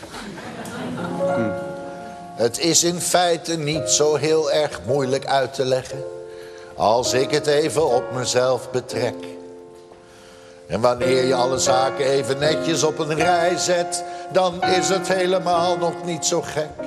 Het 2.35 2.59
is 2.59 2.85
in 2.85 3.01
feite 3.01 3.57
niet 3.57 3.89
zo 3.89 4.15
heel 4.17 4.53
erg 4.53 4.81
moeilijk 4.87 5.27
uit 5.27 5.55
te 5.55 5.65
leggen. 5.65 6.05
Als 6.77 7.13
ik 7.13 7.31
het 7.31 7.47
even 7.47 7.87
op 7.95 8.13
mezelf 8.13 8.71
betrek. 8.71 9.15
En 10.69 10.81
wanneer 10.81 11.25
je 11.25 11.35
alle 11.35 11.59
zaken 11.59 12.05
even 12.05 12.39
netjes 12.39 12.83
op 12.83 12.99
een 12.99 13.15
rij 13.15 13.57
zet, 13.57 14.05
dan 14.33 14.63
is 14.63 14.89
het 14.89 15.09
helemaal 15.09 15.77
nog 15.77 16.05
niet 16.05 16.27
zo 16.27 16.43
gek. 16.43 16.87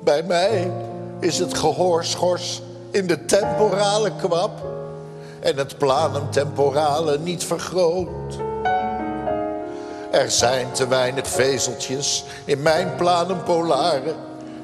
Bij 0.00 0.22
mij 0.22 0.72
is 1.20 1.38
het 1.38 1.58
gehoorschors 1.58 2.62
in 2.90 3.06
de 3.06 3.24
temporale 3.24 4.12
kwap 4.16 4.50
en 5.40 5.56
het 5.56 5.78
planum 5.78 6.30
temporale 6.30 7.18
niet 7.18 7.44
vergroot. 7.44 8.38
Er 10.10 10.30
zijn 10.30 10.72
te 10.72 10.88
weinig 10.88 11.26
vezeltjes 11.28 12.24
in 12.44 12.62
mijn 12.62 12.96
planum 12.96 13.42
polare 13.42 14.14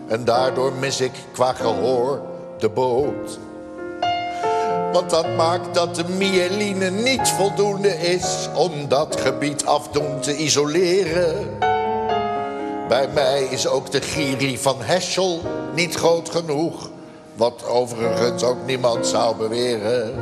en 0.07 0.25
daardoor 0.25 0.73
mis 0.73 1.01
ik 1.01 1.13
qua 1.33 1.53
gehoor 1.53 2.21
de 2.59 2.69
boot. 2.69 3.39
Want 4.93 5.11
dat 5.11 5.37
maakt 5.37 5.75
dat 5.75 5.95
de 5.95 6.05
myeline 6.05 6.91
niet 6.91 7.29
voldoende 7.29 7.99
is 7.99 8.49
om 8.55 8.89
dat 8.89 9.21
gebied 9.21 9.67
afdoen 9.67 10.21
te 10.21 10.37
isoleren. 10.37 11.59
Bij 12.89 13.09
mij 13.15 13.43
is 13.43 13.67
ook 13.67 13.91
de 13.91 14.01
giri 14.01 14.59
van 14.59 14.77
Heschel 14.79 15.41
niet 15.75 15.95
groot 15.95 16.31
genoeg. 16.31 16.91
Wat 17.35 17.67
overigens 17.67 18.43
ook 18.43 18.67
niemand 18.67 19.07
zou 19.07 19.37
beweren. 19.37 20.15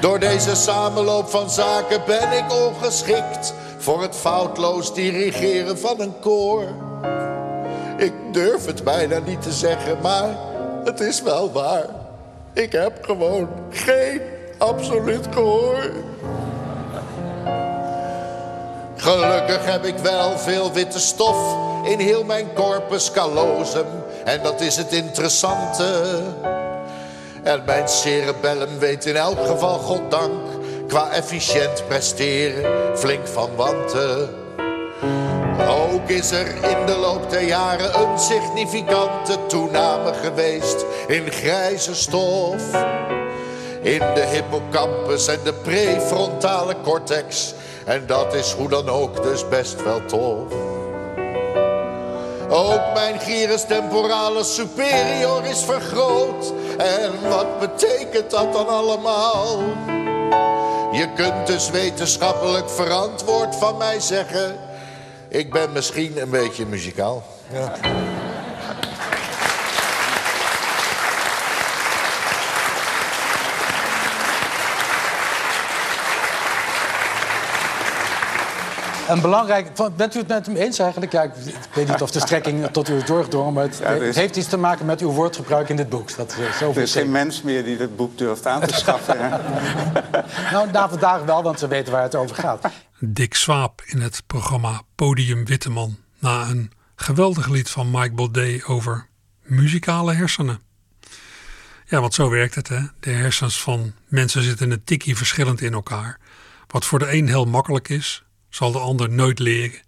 Door 0.00 0.18
deze 0.18 0.54
samenloop 0.54 1.28
van 1.28 1.50
zaken 1.50 2.02
ben 2.06 2.32
ik 2.32 2.52
ongeschikt 2.52 3.54
voor 3.78 4.02
het 4.02 4.16
foutloos 4.16 4.94
dirigeren 4.94 5.78
van 5.78 6.00
een 6.00 6.14
koor. 6.20 6.64
Ik 7.96 8.12
durf 8.32 8.66
het 8.66 8.84
bijna 8.84 9.18
niet 9.18 9.42
te 9.42 9.52
zeggen, 9.52 9.98
maar 10.02 10.36
het 10.84 11.00
is 11.00 11.22
wel 11.22 11.52
waar. 11.52 11.97
Ik 12.58 12.72
heb 12.72 13.04
gewoon 13.04 13.48
geen 13.70 14.20
absoluut 14.56 15.26
gehoor. 15.30 15.90
Gelukkig 18.96 19.64
heb 19.64 19.84
ik 19.84 19.98
wel 19.98 20.38
veel 20.38 20.72
witte 20.72 20.98
stof 20.98 21.56
in 21.84 21.98
heel 21.98 22.24
mijn 22.24 22.52
corpus 22.54 23.10
callosum. 23.10 23.86
En 24.24 24.42
dat 24.42 24.60
is 24.60 24.76
het 24.76 24.92
interessante. 24.92 26.22
En 27.42 27.62
mijn 27.66 27.88
cerebellum 27.88 28.78
weet 28.78 29.06
in 29.06 29.16
elk 29.16 29.46
geval, 29.46 29.78
goddank, 29.78 30.48
qua 30.88 31.12
efficiënt 31.12 31.84
presteren 31.88 32.98
flink 32.98 33.26
van 33.26 33.50
wanten. 33.56 34.28
Ook 35.66 36.08
is 36.08 36.30
er 36.30 36.46
in 36.46 36.86
de 36.86 36.96
loop 37.00 37.30
der 37.30 37.42
jaren 37.42 38.00
een 38.00 38.18
significante 38.18 39.46
toename 39.46 40.14
geweest 40.14 40.84
in 41.06 41.30
grijze 41.30 41.94
stof. 41.94 42.62
In 43.82 43.98
de 44.14 44.26
hippocampus 44.30 45.26
en 45.26 45.38
de 45.44 45.52
prefrontale 45.52 46.74
cortex. 46.82 47.54
En 47.84 48.06
dat 48.06 48.34
is 48.34 48.52
hoe 48.52 48.68
dan 48.68 48.88
ook 48.88 49.22
dus 49.22 49.48
best 49.48 49.82
wel 49.82 50.04
tof. 50.06 50.52
Ook 52.50 52.94
mijn 52.94 53.20
gyrus 53.20 53.64
temporalis 53.64 54.54
superior 54.54 55.44
is 55.44 55.62
vergroot. 55.62 56.52
En 56.78 57.12
wat 57.28 57.58
betekent 57.58 58.30
dat 58.30 58.52
dan 58.52 58.68
allemaal? 58.68 59.58
Je 60.92 61.08
kunt 61.14 61.46
dus 61.46 61.70
wetenschappelijk 61.70 62.70
verantwoord 62.70 63.56
van 63.56 63.76
mij 63.76 64.00
zeggen... 64.00 64.67
ik 65.28 65.52
ben 65.52 65.72
misschien 65.72 66.20
een 66.20 66.30
beetje 66.30 66.66
muzikaal. 66.66 67.24
Ja. 67.52 67.72
Een 79.08 79.20
belangrijk, 79.20 79.70
bent 79.96 80.14
u 80.14 80.18
het 80.18 80.28
met 80.28 80.46
hem 80.46 80.56
eens 80.56 80.78
eigenlijk? 80.78 81.12
Ja, 81.12 81.22
ik, 81.22 81.30
weet 81.74 81.88
niet 81.88 82.02
of 82.02 82.10
de 82.10 82.20
strekking 82.20 82.66
tot 82.66 82.88
u 82.88 82.96
is 82.96 83.04
doorgedrongen, 83.04 83.52
maar 83.52 83.68
het, 83.80 84.14
heeft 84.14 84.36
iets 84.36 84.48
te 84.48 84.56
maken 84.56 84.86
met 84.86 85.00
uw 85.00 85.10
woordgebruik 85.10 85.68
in 85.68 85.76
dit 85.76 85.88
boek. 85.88 86.16
Dat, 86.16 86.34
er 86.60 86.82
is 86.82 86.92
geen 86.92 87.10
mens 87.10 87.42
meer 87.42 87.64
die 87.64 87.76
dit 87.76 87.96
boek 87.96 88.18
durft 88.18 88.46
aan 88.46 88.60
te 88.60 88.74
schaffen. 88.74 89.16
nou, 90.52 90.70
na 90.72 90.88
vandaag 90.88 91.22
wel, 91.22 91.42
want 91.42 91.58
ze 91.58 91.68
weten 91.68 91.92
waar 91.92 92.02
het 92.02 92.14
over 92.14 92.36
gaat. 92.36 92.60
Dick 93.00 93.34
Swaap 93.34 93.82
in 93.86 94.00
het 94.00 94.22
programma 94.26 94.82
Podium 94.94 95.44
Witteman. 95.44 95.98
Na 96.18 96.48
een 96.48 96.72
geweldig 96.96 97.48
lied 97.48 97.70
van 97.70 97.90
Mike 97.90 98.14
Baudet 98.14 98.64
over 98.64 99.06
muzikale 99.42 100.14
hersenen. 100.14 100.60
Ja, 101.86 102.00
want 102.00 102.14
zo 102.14 102.30
werkt 102.30 102.54
het, 102.54 102.68
hè. 102.68 102.80
De 103.00 103.10
hersens 103.10 103.62
van 103.62 103.92
mensen 104.08 104.42
zitten 104.42 104.70
een 104.70 104.84
tikkie 104.84 105.16
verschillend 105.16 105.60
in 105.60 105.72
elkaar. 105.72 106.18
Wat 106.66 106.84
voor 106.84 106.98
de 106.98 107.12
een 107.12 107.28
heel 107.28 107.44
makkelijk 107.44 107.88
is, 107.88 108.24
zal 108.48 108.72
de 108.72 108.78
ander 108.78 109.10
nooit 109.10 109.38
leren. 109.38 109.80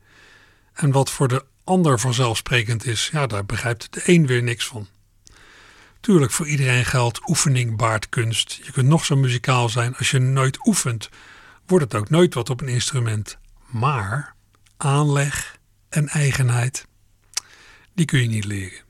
En 0.72 0.90
wat 0.90 1.10
voor 1.10 1.28
de 1.28 1.44
ander 1.64 2.00
vanzelfsprekend 2.00 2.86
is, 2.86 3.08
ja, 3.12 3.26
daar 3.26 3.46
begrijpt 3.46 3.92
de 3.92 4.02
een 4.04 4.26
weer 4.26 4.42
niks 4.42 4.66
van. 4.66 4.88
Tuurlijk, 6.00 6.32
voor 6.32 6.46
iedereen 6.46 6.84
geldt 6.84 7.28
oefening 7.28 7.76
baart 7.76 8.08
kunst. 8.08 8.60
Je 8.62 8.72
kunt 8.72 8.88
nog 8.88 9.04
zo 9.04 9.16
muzikaal 9.16 9.68
zijn, 9.68 9.96
als 9.96 10.10
je 10.10 10.18
nooit 10.18 10.66
oefent, 10.66 11.08
wordt 11.70 11.92
het 11.92 12.02
ook 12.02 12.10
nooit 12.10 12.34
wat 12.34 12.50
op 12.50 12.60
een 12.60 12.68
instrument. 12.68 13.38
Maar 13.66 14.34
aanleg 14.76 15.58
en 15.88 16.08
eigenheid, 16.08 16.86
die 17.94 18.06
kun 18.06 18.20
je 18.20 18.28
niet 18.28 18.44
leren. 18.44 18.84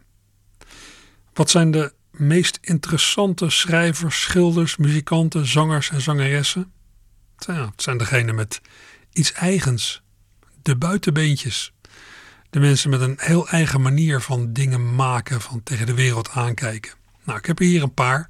Wat 1.33 1.51
zijn 1.51 1.71
de 1.71 1.93
meest 2.11 2.59
interessante 2.61 3.51
schrijvers, 3.51 4.21
schilders, 4.21 4.77
muzikanten, 4.77 5.47
zangers 5.47 5.91
en 5.91 6.01
zangeressen? 6.01 6.73
Het 7.47 7.83
zijn 7.83 7.99
degenen 7.99 8.35
met 8.35 8.61
iets 9.13 9.33
eigens. 9.33 10.03
De 10.63 10.77
buitenbeentjes. 10.77 11.73
De 12.51 12.61
mensen 12.61 12.91
met 12.91 13.01
een 13.01 13.19
heel 13.21 13.49
eigen 13.49 13.81
manier 13.81 14.21
van 14.21 14.53
dingen 14.53 14.95
maken, 14.95 15.41
van 15.41 15.63
tegen 15.63 15.87
de 15.87 15.95
wereld 15.95 16.31
aankijken. 16.31 16.93
Nou, 17.25 17.39
ik 17.39 17.47
heb 17.47 17.59
er 17.59 17.65
hier 17.65 17.83
een 17.83 17.95
paar 17.95 18.29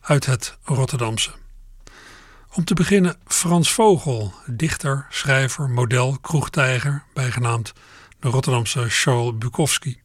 uit 0.00 0.26
het 0.26 0.58
Rotterdamse. 0.62 1.30
Om 2.56 2.64
te 2.64 2.74
beginnen 2.74 3.16
Frans 3.26 3.72
Vogel, 3.72 4.34
dichter, 4.46 5.06
schrijver, 5.10 5.70
model, 5.70 6.18
kroegtijger, 6.20 7.04
bijgenaamd 7.14 7.72
de 8.20 8.28
Rotterdamse 8.28 8.88
Charles 8.88 9.38
Bukowski. 9.38 10.00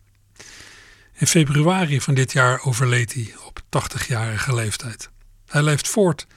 In 1.13 1.27
februari 1.27 2.01
van 2.01 2.13
dit 2.13 2.31
jaar 2.31 2.61
overleed 2.63 3.13
hij 3.13 3.33
op 3.45 3.61
80-jarige 3.61 4.55
leeftijd. 4.55 5.09
Hij 5.45 5.63
leeft 5.63 5.87
voort 5.87 6.27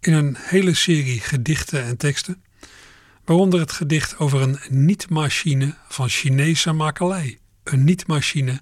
in 0.00 0.12
een 0.12 0.36
hele 0.38 0.74
serie 0.74 1.20
gedichten 1.20 1.84
en 1.84 1.96
teksten, 1.96 2.44
waaronder 3.24 3.60
het 3.60 3.72
gedicht 3.72 4.18
over 4.18 4.40
een 4.40 4.58
niet-machine 4.68 5.74
van 5.88 6.08
Chinese 6.08 6.72
makelij. 6.72 7.38
Een 7.64 7.84
niet-machine 7.84 8.60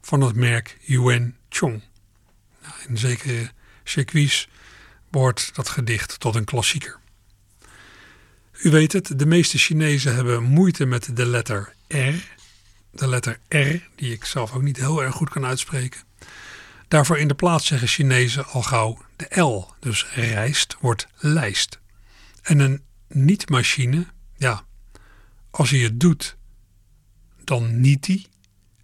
van 0.00 0.20
het 0.20 0.36
merk 0.36 0.78
Yuan 0.80 1.34
Chong. 1.48 1.82
Nou, 2.62 2.74
in 2.88 2.98
zekere 2.98 3.50
circuits 3.84 4.48
behoort 5.12 5.54
dat 5.54 5.68
gedicht 5.68 6.20
tot 6.20 6.34
een 6.34 6.44
klassieker. 6.44 7.00
U 8.52 8.70
weet 8.70 8.92
het, 8.92 9.18
de 9.18 9.26
meeste 9.26 9.58
Chinezen 9.58 10.14
hebben 10.14 10.42
moeite 10.42 10.84
met 10.84 11.16
de 11.16 11.26
letter 11.26 11.74
R. 11.88 12.14
De 12.90 13.08
letter 13.08 13.40
R, 13.48 13.88
die 13.94 14.12
ik 14.12 14.24
zelf 14.24 14.52
ook 14.52 14.62
niet 14.62 14.76
heel 14.76 15.02
erg 15.02 15.14
goed 15.14 15.30
kan 15.30 15.44
uitspreken. 15.44 16.00
Daarvoor 16.88 17.18
in 17.18 17.28
de 17.28 17.34
plaats 17.34 17.66
zeggen 17.66 17.88
Chinezen 17.88 18.46
al 18.46 18.62
gauw 18.62 18.98
de 19.16 19.40
L. 19.40 19.74
Dus 19.80 20.06
rijst 20.14 20.76
wordt 20.80 21.06
lijst. 21.16 21.80
En 22.42 22.58
een 22.58 22.82
niet-machine, 23.08 24.06
ja, 24.36 24.64
als 25.50 25.70
hij 25.70 25.78
het 25.78 26.00
doet, 26.00 26.36
dan 27.44 27.80
niet 27.80 28.06
hij. 28.06 28.26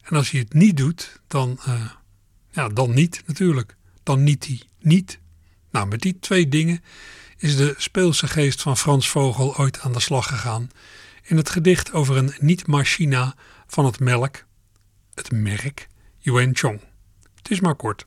En 0.02 0.16
als 0.16 0.30
hij 0.30 0.40
het 0.40 0.52
niet 0.52 0.76
doet, 0.76 1.20
dan, 1.26 1.60
uh, 1.68 1.90
ja, 2.50 2.68
dan 2.68 2.94
niet 2.94 3.22
natuurlijk. 3.26 3.76
Dan 4.02 4.22
niet 4.22 4.46
hij 4.46 4.62
niet. 4.78 5.18
Nou, 5.78 5.90
met 5.90 6.00
die 6.00 6.18
twee 6.20 6.48
dingen 6.48 6.80
is 7.36 7.56
de 7.56 7.74
speelse 7.76 8.26
geest 8.26 8.62
van 8.62 8.76
Frans 8.76 9.08
Vogel 9.08 9.56
ooit 9.56 9.80
aan 9.80 9.92
de 9.92 10.00
slag 10.00 10.26
gegaan 10.26 10.70
in 11.22 11.36
het 11.36 11.50
gedicht 11.50 11.92
over 11.92 12.16
een 12.16 12.34
niet-machina 12.38 13.34
van 13.66 13.84
het 13.84 14.00
melk, 14.00 14.44
het 15.14 15.32
merk 15.32 15.88
Yuan 16.18 16.50
Chong. 16.52 16.80
Het 17.34 17.50
is 17.50 17.60
maar 17.60 17.74
kort. 17.74 18.06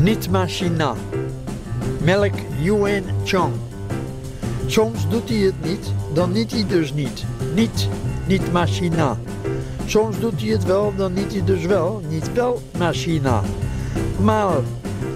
Niet-machina. 0.00 0.94
Melk 2.00 2.34
Yuan 2.60 3.04
Chong. 3.24 3.54
Soms 4.66 5.08
doet 5.08 5.28
hij 5.28 5.38
het 5.38 5.64
niet, 5.64 5.92
dan 6.14 6.32
niet 6.32 6.52
hij 6.52 6.66
dus 6.66 6.92
niet. 6.92 7.24
Niet, 7.54 7.88
niet 8.26 8.52
machina. 8.52 9.18
Soms 9.86 10.20
doet 10.20 10.40
hij 10.40 10.50
het 10.50 10.64
wel, 10.64 10.94
dan 10.96 11.12
niet 11.12 11.32
hij 11.32 11.44
dus 11.44 11.64
wel. 11.64 12.02
Niet 12.08 12.32
wel 12.32 12.62
machina. 12.78 13.42
Maar 14.20 14.56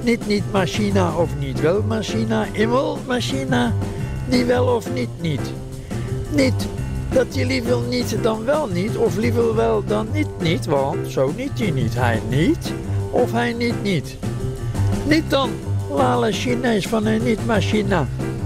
niet 0.03 0.27
niet 0.27 0.53
machina 0.53 1.17
of 1.17 1.31
niet 1.39 1.61
wel 1.61 1.83
machina. 1.83 2.47
Immel 2.53 2.99
machina. 3.07 3.73
Niet 4.29 4.47
wel 4.47 4.67
of 4.67 4.93
niet 4.93 5.09
niet. 5.21 5.53
Niet 6.31 6.67
dat 7.13 7.35
je 7.35 7.47
liever 7.47 7.79
niet 7.89 8.23
dan 8.23 8.45
wel 8.45 8.67
niet. 8.67 8.97
Of 8.97 9.17
liever 9.17 9.55
wel 9.55 9.85
dan 9.85 10.09
niet 10.13 10.29
niet. 10.41 10.67
Want 10.67 11.09
zo 11.09 11.33
niet 11.37 11.59
hij 11.59 11.71
niet. 11.71 11.95
Hij 11.95 12.21
niet 12.29 12.73
of 13.11 13.33
hij 13.33 13.53
niet 13.53 13.83
niet. 13.83 14.17
Niet 15.07 15.31
dan. 15.31 15.51
Lala 15.91 16.31
Chinees 16.31 16.87
van 16.87 17.07
een 17.07 17.23
niet 17.23 17.47
machina. 17.47 18.07
Bananen, 18.07 18.38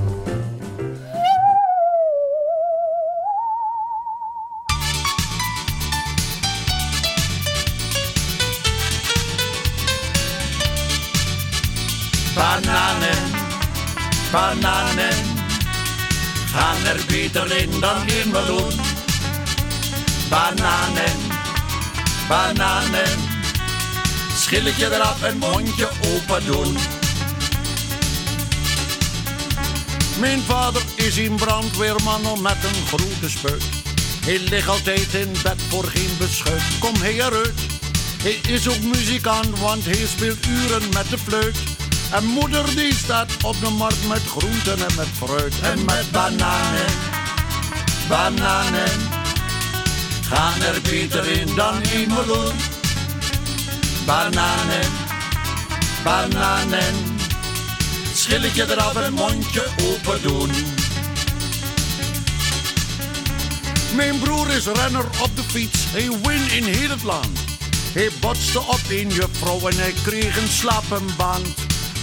bananen, 22.33 23.19
schilletje 24.37 24.95
eraf 24.95 25.23
en 25.23 25.39
mondje 25.39 25.89
open 26.15 26.47
doen. 26.47 26.77
Mijn 30.19 30.41
vader 30.41 30.83
is 30.95 31.17
een 31.17 31.35
brandweerman 31.37 32.43
met 32.43 32.57
een 32.65 32.87
grote 32.87 33.31
speut. 33.31 33.65
Hij 34.25 34.39
ligt 34.39 34.69
altijd 34.69 35.15
in 35.15 35.33
bed 35.43 35.63
voor 35.69 35.85
geen 35.85 36.17
beschut. 36.19 36.63
Kom 36.81 36.95
hij 36.95 37.15
eruit. 37.15 37.61
Hij 38.23 38.39
is 38.49 38.69
ook 38.69 38.83
muzikant, 38.83 39.59
want 39.59 39.85
hij 39.85 40.07
speelt 40.07 40.47
uren 40.47 40.89
met 40.93 41.11
de 41.11 41.19
fluit. 41.19 41.59
En 42.13 42.25
moeder 42.25 42.77
die 42.77 42.95
staat 42.95 43.33
op 43.45 43.61
de 43.61 43.71
markt 43.71 44.09
met 44.09 44.23
groenten 44.27 44.89
en 44.89 44.95
met 44.97 45.09
fruit 45.19 45.61
en 45.61 45.85
met 45.85 46.11
bananen. 46.11 46.93
Bananen 48.09 49.22
gaan 50.35 50.63
er 50.63 50.81
beter 50.83 51.27
in 51.27 51.55
dan 51.55 51.83
in 51.83 52.09
meloen. 52.09 52.57
Bananen, 54.07 54.91
bananen. 56.05 56.95
Schilletje 58.15 58.65
eraf 58.71 58.97
en 58.97 59.13
mondje 59.13 59.65
open 59.83 60.23
doen. 60.23 60.51
Mijn 63.95 64.19
broer 64.19 64.51
is 64.51 64.67
renner 64.67 65.05
op 65.23 65.37
de 65.37 65.43
fiets, 65.43 65.79
hij 65.89 66.09
win 66.23 66.51
in 66.51 66.65
heel 66.65 66.91
het 66.91 67.03
land. 67.03 67.39
Hij 67.93 68.11
botste 68.21 68.61
op 68.61 68.81
een 68.89 69.09
juffrouw 69.09 69.69
en 69.69 69.77
hij 69.77 69.95
kreeg 70.03 70.37
een 70.37 70.49
slappenband. 70.49 71.47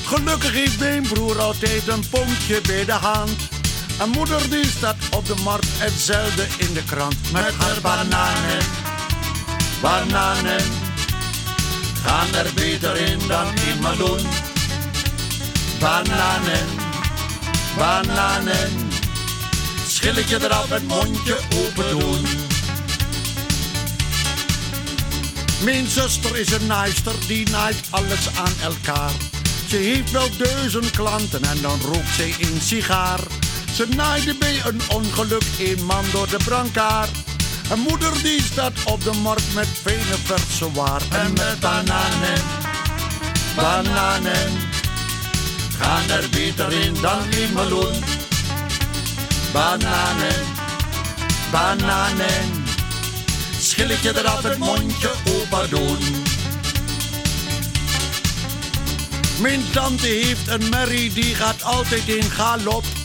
Gelukkig 0.06 0.52
heeft 0.52 0.80
mijn 0.80 1.02
broer 1.02 1.40
altijd 1.42 1.88
een 1.88 2.04
pompje 2.10 2.62
bij 2.62 2.86
de 2.86 2.92
hand. 2.92 3.59
En 4.00 4.10
moeder 4.10 4.50
die 4.50 4.66
staat 4.66 4.96
op 5.16 5.26
de 5.26 5.36
markt 5.44 5.68
hetzelfde 5.78 6.46
in 6.58 6.74
de 6.74 6.84
krant. 6.84 7.32
Met 7.32 7.54
haar 7.58 7.82
bananen, 7.82 8.64
bananen. 9.82 10.62
Gaan 12.04 12.36
er 12.36 12.54
beter 12.54 12.96
in 12.96 13.20
dan 13.28 13.48
in 13.48 13.80
meloen. 13.82 14.28
Bananen, 15.80 16.68
bananen. 17.78 18.90
Schilletje 19.88 20.44
eraf 20.44 20.70
het 20.70 20.88
mondje 20.88 21.38
open 21.56 22.00
doen. 22.00 22.26
Mijn 25.64 25.88
zuster 25.88 26.38
is 26.38 26.52
een 26.52 26.68
naaister, 26.68 27.14
die 27.28 27.50
naait 27.50 27.82
alles 27.90 28.38
aan 28.38 28.54
elkaar. 28.64 29.12
Ze 29.68 29.76
heeft 29.76 30.12
wel 30.12 30.30
duizend 30.38 30.92
klanten 30.92 31.44
en 31.44 31.62
dan 31.62 31.80
rookt 31.82 32.16
ze 32.16 32.36
een 32.40 32.62
sigaar. 32.62 33.39
Ze 33.80 33.88
naaide 33.96 34.36
bij 34.36 34.62
een 34.66 34.82
ongeluk 34.90 35.44
een 35.60 35.86
man 35.86 36.04
door 36.12 36.30
de 36.30 36.38
brancard. 36.46 37.10
Een 37.72 37.80
moeder 37.80 38.24
die 38.24 38.42
staat 38.42 38.84
op 38.86 39.04
de 39.04 39.12
markt 39.12 39.54
met 39.54 39.68
vele 39.68 40.18
verse 40.24 40.72
waar. 40.72 41.02
En 41.12 41.34
met 41.34 41.60
bananen, 41.60 42.42
bananen. 43.56 44.52
Gaan 45.80 46.10
er 46.10 46.30
beter 46.30 46.72
in 46.72 46.94
dan 47.02 47.32
in 47.32 47.54
meloen. 47.54 48.04
Bananen, 49.54 50.46
bananen. 51.52 52.66
Schilletje 53.60 54.20
eraf 54.20 54.42
het 54.44 54.58
mondje 54.58 55.12
open 55.30 55.70
doen. 55.70 56.24
Mijn 59.42 59.62
tante 59.72 60.08
heeft 60.08 60.48
een 60.48 60.70
merrie, 60.70 61.14
die 61.14 61.36
gaat 61.36 61.64
altijd 61.64 62.08
in 62.08 62.24
galop. 62.24 62.99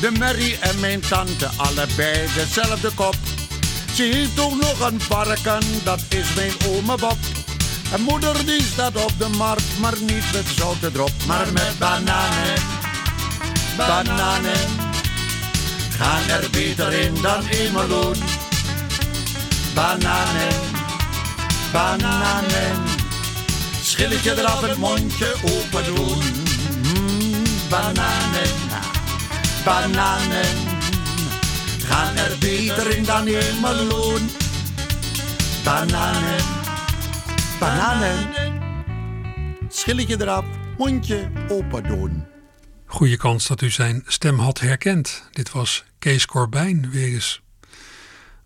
De 0.00 0.10
merrie 0.18 0.58
en 0.58 0.80
mijn 0.80 1.00
tante, 1.00 1.50
allebei 1.56 2.28
dezelfde 2.34 2.90
kop. 2.94 3.16
Ze 3.94 4.02
heeft 4.02 4.40
ook 4.40 4.60
nog 4.60 4.80
een 4.80 5.00
varken, 5.00 5.62
dat 5.84 6.00
is 6.08 6.34
mijn 6.34 6.52
oma 6.68 6.94
Bob. 6.94 7.18
En 7.92 8.00
moeder 8.00 8.46
die 8.46 8.62
staat 8.62 9.04
op 9.04 9.12
de 9.18 9.28
markt, 9.28 9.78
maar 9.80 9.94
niet 10.00 10.32
met 10.32 10.46
zoute 10.56 10.92
drop, 10.92 11.12
maar 11.26 11.52
met 11.52 11.78
bananen. 11.78 12.54
Bananen 13.76 14.68
gaan 15.98 16.28
er 16.28 16.50
beter 16.50 16.92
in 16.92 17.14
dan 17.22 17.48
in 17.48 17.72
meloen. 17.72 18.16
Bananen, 19.74 20.54
bananen. 21.72 22.82
Schilletje 23.82 24.38
eraf 24.38 24.60
het 24.60 24.76
mondje 24.76 25.34
open 25.42 25.94
doen. 25.94 26.22
Mm, 26.82 27.42
bananen, 27.68 28.63
bananen. 29.64 30.44
Gaan 31.78 32.16
er 32.16 32.36
beter 32.38 32.96
in 32.96 33.04
dan 33.04 33.28
in 33.28 33.60
meloen. 33.60 34.30
Bananen, 35.64 36.44
bananen. 37.60 38.28
Schilletje 39.68 40.16
eraf, 40.20 40.44
mondje 40.78 41.30
open 41.48 41.82
doen. 41.82 42.24
Goede 42.86 43.16
kans 43.16 43.46
dat 43.46 43.60
u 43.60 43.70
zijn 43.70 44.02
stem 44.06 44.38
had 44.38 44.60
herkend. 44.60 45.28
Dit 45.32 45.52
was 45.52 45.84
Kees 45.98 46.26
Corbijn 46.26 46.90
weer 46.90 47.12
eens. 47.12 47.42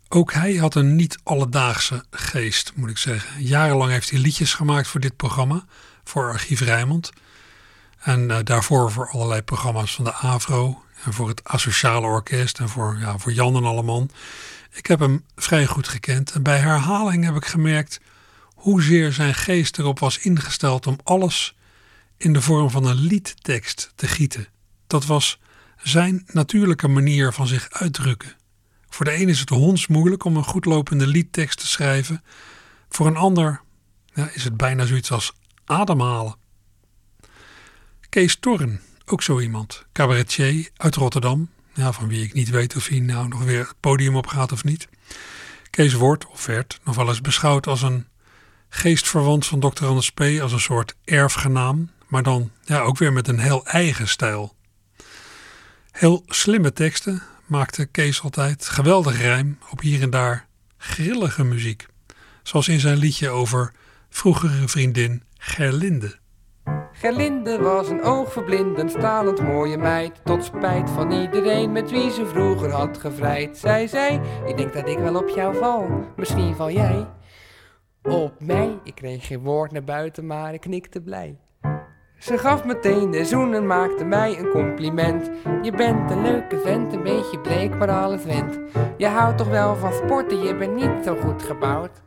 Ook 0.09 0.33
hij 0.33 0.55
had 0.55 0.75
een 0.75 0.97
niet 0.97 1.19
alledaagse 1.23 2.05
geest, 2.11 2.73
moet 2.75 2.91
ik 2.91 2.99
zeggen. 2.99 3.45
Jarenlang 3.45 3.91
heeft 3.91 4.11
hij 4.11 4.19
liedjes 4.19 4.55
gemaakt 4.55 4.89
voor 4.89 5.01
dit 5.01 5.17
programma, 5.17 5.65
voor 6.05 6.31
Archief 6.31 6.61
Rijnmond. 6.61 7.11
En 7.99 8.31
uh, 8.31 8.37
daarvoor 8.45 8.93
voor 8.93 9.11
allerlei 9.11 9.43
programma's 9.43 9.95
van 9.95 10.05
de 10.05 10.13
AVRO 10.13 10.83
en 11.05 11.13
voor 11.13 11.29
het 11.29 11.45
Asociale 11.45 12.07
Orkest 12.07 12.59
en 12.59 12.69
voor, 12.69 12.97
ja, 13.01 13.19
voor 13.19 13.33
Jan 13.33 13.57
en 13.57 13.65
Alleman. 13.65 14.11
Ik 14.73 14.87
heb 14.87 14.99
hem 14.99 15.25
vrij 15.37 15.67
goed 15.67 15.89
gekend 15.89 16.31
en 16.33 16.43
bij 16.43 16.59
herhaling 16.59 17.25
heb 17.25 17.35
ik 17.35 17.47
gemerkt 17.47 18.01
hoezeer 18.55 19.13
zijn 19.13 19.35
geest 19.35 19.79
erop 19.79 19.99
was 19.99 20.19
ingesteld 20.19 20.87
om 20.87 20.99
alles 21.03 21.57
in 22.17 22.33
de 22.33 22.43
vorm 22.43 22.71
van 22.71 22.85
een 22.85 22.97
liedtekst 22.97 23.93
te 23.95 24.07
gieten. 24.07 24.49
Dat 24.87 25.07
was 25.07 25.39
zijn 25.83 26.23
natuurlijke 26.27 26.89
manier 26.89 27.33
van 27.33 27.47
zich 27.47 27.71
uitdrukken. 27.71 28.37
Voor 28.89 29.05
de 29.05 29.21
een 29.21 29.29
is 29.29 29.41
het 29.41 29.49
hondsmoeilijk 29.49 30.25
om 30.25 30.37
een 30.37 30.45
goedlopende 30.45 31.07
liedtekst 31.07 31.59
te 31.59 31.67
schrijven. 31.67 32.23
Voor 32.89 33.07
een 33.07 33.17
ander 33.17 33.61
ja, 34.15 34.31
is 34.33 34.45
het 34.45 34.57
bijna 34.57 34.87
zoiets 34.87 35.13
als 35.13 35.33
ademhalen. 35.65 36.37
Kees 38.09 38.37
Torren, 38.37 38.81
ook 39.13 39.23
zo 39.23 39.41
iemand, 39.41 39.87
cabaretier 39.93 40.71
uit 40.77 40.95
Rotterdam, 40.95 41.51
ja, 41.75 41.93
van 41.93 42.09
wie 42.09 42.23
ik 42.23 42.33
niet 42.33 42.51
weet 42.51 42.77
of 42.77 42.87
hij 42.87 43.01
nou 43.01 43.29
nog 43.29 43.45
weer 43.45 43.67
het 43.67 43.81
podium 43.81 44.17
op 44.17 44.27
gaat 44.27 44.53
of 44.53 44.65
niet. 44.65 44.89
Kees 45.71 45.95
wordt, 45.95 46.27
of 46.27 46.47
werd, 46.47 46.81
nog 46.85 46.97
wel 46.97 47.09
eens 47.09 47.21
beschouwd 47.21 47.67
als 47.67 47.83
een 47.83 48.07
geestverwant 48.69 49.47
van 49.47 49.61
Dr. 49.61 49.87
Anders 49.87 50.11
P. 50.11 50.21
als 50.21 50.53
een 50.53 50.61
soort 50.61 50.95
erfgenaam, 51.05 51.91
maar 52.07 52.23
dan 52.23 52.51
ja, 52.65 52.81
ook 52.81 52.99
weer 52.99 53.13
met 53.13 53.29
een 53.29 53.39
heel 53.39 53.67
eigen 53.67 54.09
stijl. 54.09 54.57
Heel 55.91 56.23
slimme 56.27 56.73
teksten 56.73 57.23
maakte 57.47 57.87
Kees 57.87 58.23
altijd, 58.23 58.67
geweldig 58.69 59.21
rijm 59.21 59.59
op 59.71 59.81
hier 59.81 60.03
en 60.03 60.11
daar 60.11 60.47
grillige 60.77 61.45
muziek. 61.45 61.87
Zoals 62.43 62.69
in 62.69 62.81
zijn 62.81 62.99
liedje 62.99 63.29
over 63.29 63.73
vroegere 64.11 64.69
vriendin 64.69 65.23
Gerlinde. 65.39 66.19
Gerlinde 67.01 67.59
was 67.59 67.89
een 67.89 68.03
oogverblindend, 68.03 68.91
stalend 68.91 69.43
mooie 69.43 69.79
meid. 69.79 70.21
Tot 70.25 70.45
spijt 70.45 70.91
van 70.91 71.13
iedereen 71.13 71.73
met 71.73 71.91
wie 71.91 72.11
ze 72.11 72.27
vroeger 72.27 72.71
had 72.71 72.99
gevrijd. 72.99 73.59
Zij 73.59 73.87
zei: 73.87 74.21
Ik 74.47 74.57
denk 74.57 74.73
dat 74.73 74.89
ik 74.89 74.99
wel 74.99 75.17
op 75.17 75.29
jou 75.29 75.57
val, 75.57 75.89
misschien 76.17 76.55
val 76.55 76.71
jij 76.71 77.07
op 78.03 78.33
mij. 78.39 78.79
Ik 78.85 78.95
kreeg 78.95 79.27
geen 79.27 79.43
woord 79.43 79.73
naar 79.73 79.85
buiten, 79.85 80.27
maar 80.27 80.55
ik 80.55 80.61
knikte 80.61 81.01
blij. 81.01 81.39
Ze 82.19 82.39
gaf 82.39 82.65
meteen 82.65 83.11
de 83.11 83.25
zoen 83.25 83.55
en 83.55 83.67
maakte 83.67 84.05
mij 84.05 84.39
een 84.39 84.51
compliment. 84.51 85.31
Je 85.63 85.73
bent 85.73 86.11
een 86.11 86.23
leuke 86.23 86.59
vent, 86.59 86.93
een 86.93 87.03
beetje 87.03 87.41
bleek, 87.41 87.75
maar 87.75 87.91
alles 87.91 88.25
went. 88.25 88.59
Je 88.97 89.07
houdt 89.07 89.39
toch 89.39 89.49
wel 89.49 89.77
van 89.77 89.93
sporten, 89.93 90.43
je 90.43 90.57
bent 90.57 90.75
niet 90.75 91.05
zo 91.05 91.17
goed 91.17 91.43
gebouwd. 91.43 92.03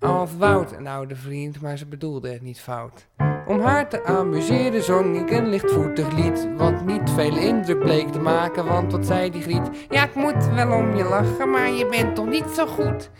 Als 0.00 0.36
Wout, 0.36 0.72
een 0.72 0.86
oude 0.86 1.16
vriend, 1.16 1.60
maar 1.60 1.76
ze 1.78 1.86
bedoelde 1.86 2.28
het 2.28 2.42
niet 2.42 2.60
fout. 2.60 3.06
Om 3.46 3.60
haar 3.60 3.88
te 3.88 4.04
amuseren 4.04 4.82
zong 4.82 5.16
ik 5.16 5.30
een 5.30 5.48
lichtvoetig 5.48 6.12
lied. 6.12 6.48
Wat 6.56 6.84
niet 6.84 7.10
veel 7.10 7.36
indruk 7.36 7.78
bleek 7.78 8.08
te 8.08 8.18
maken, 8.18 8.64
want 8.66 8.92
wat 8.92 9.06
zei 9.06 9.30
die 9.30 9.42
griet? 9.42 9.86
Ja, 9.88 10.04
ik 10.04 10.14
moet 10.14 10.48
wel 10.54 10.72
om 10.72 10.96
je 10.96 11.04
lachen, 11.04 11.50
maar 11.50 11.70
je 11.70 11.86
bent 11.86 12.14
toch 12.14 12.26
niet 12.26 12.48
zo 12.54 12.66
goed? 12.66 13.10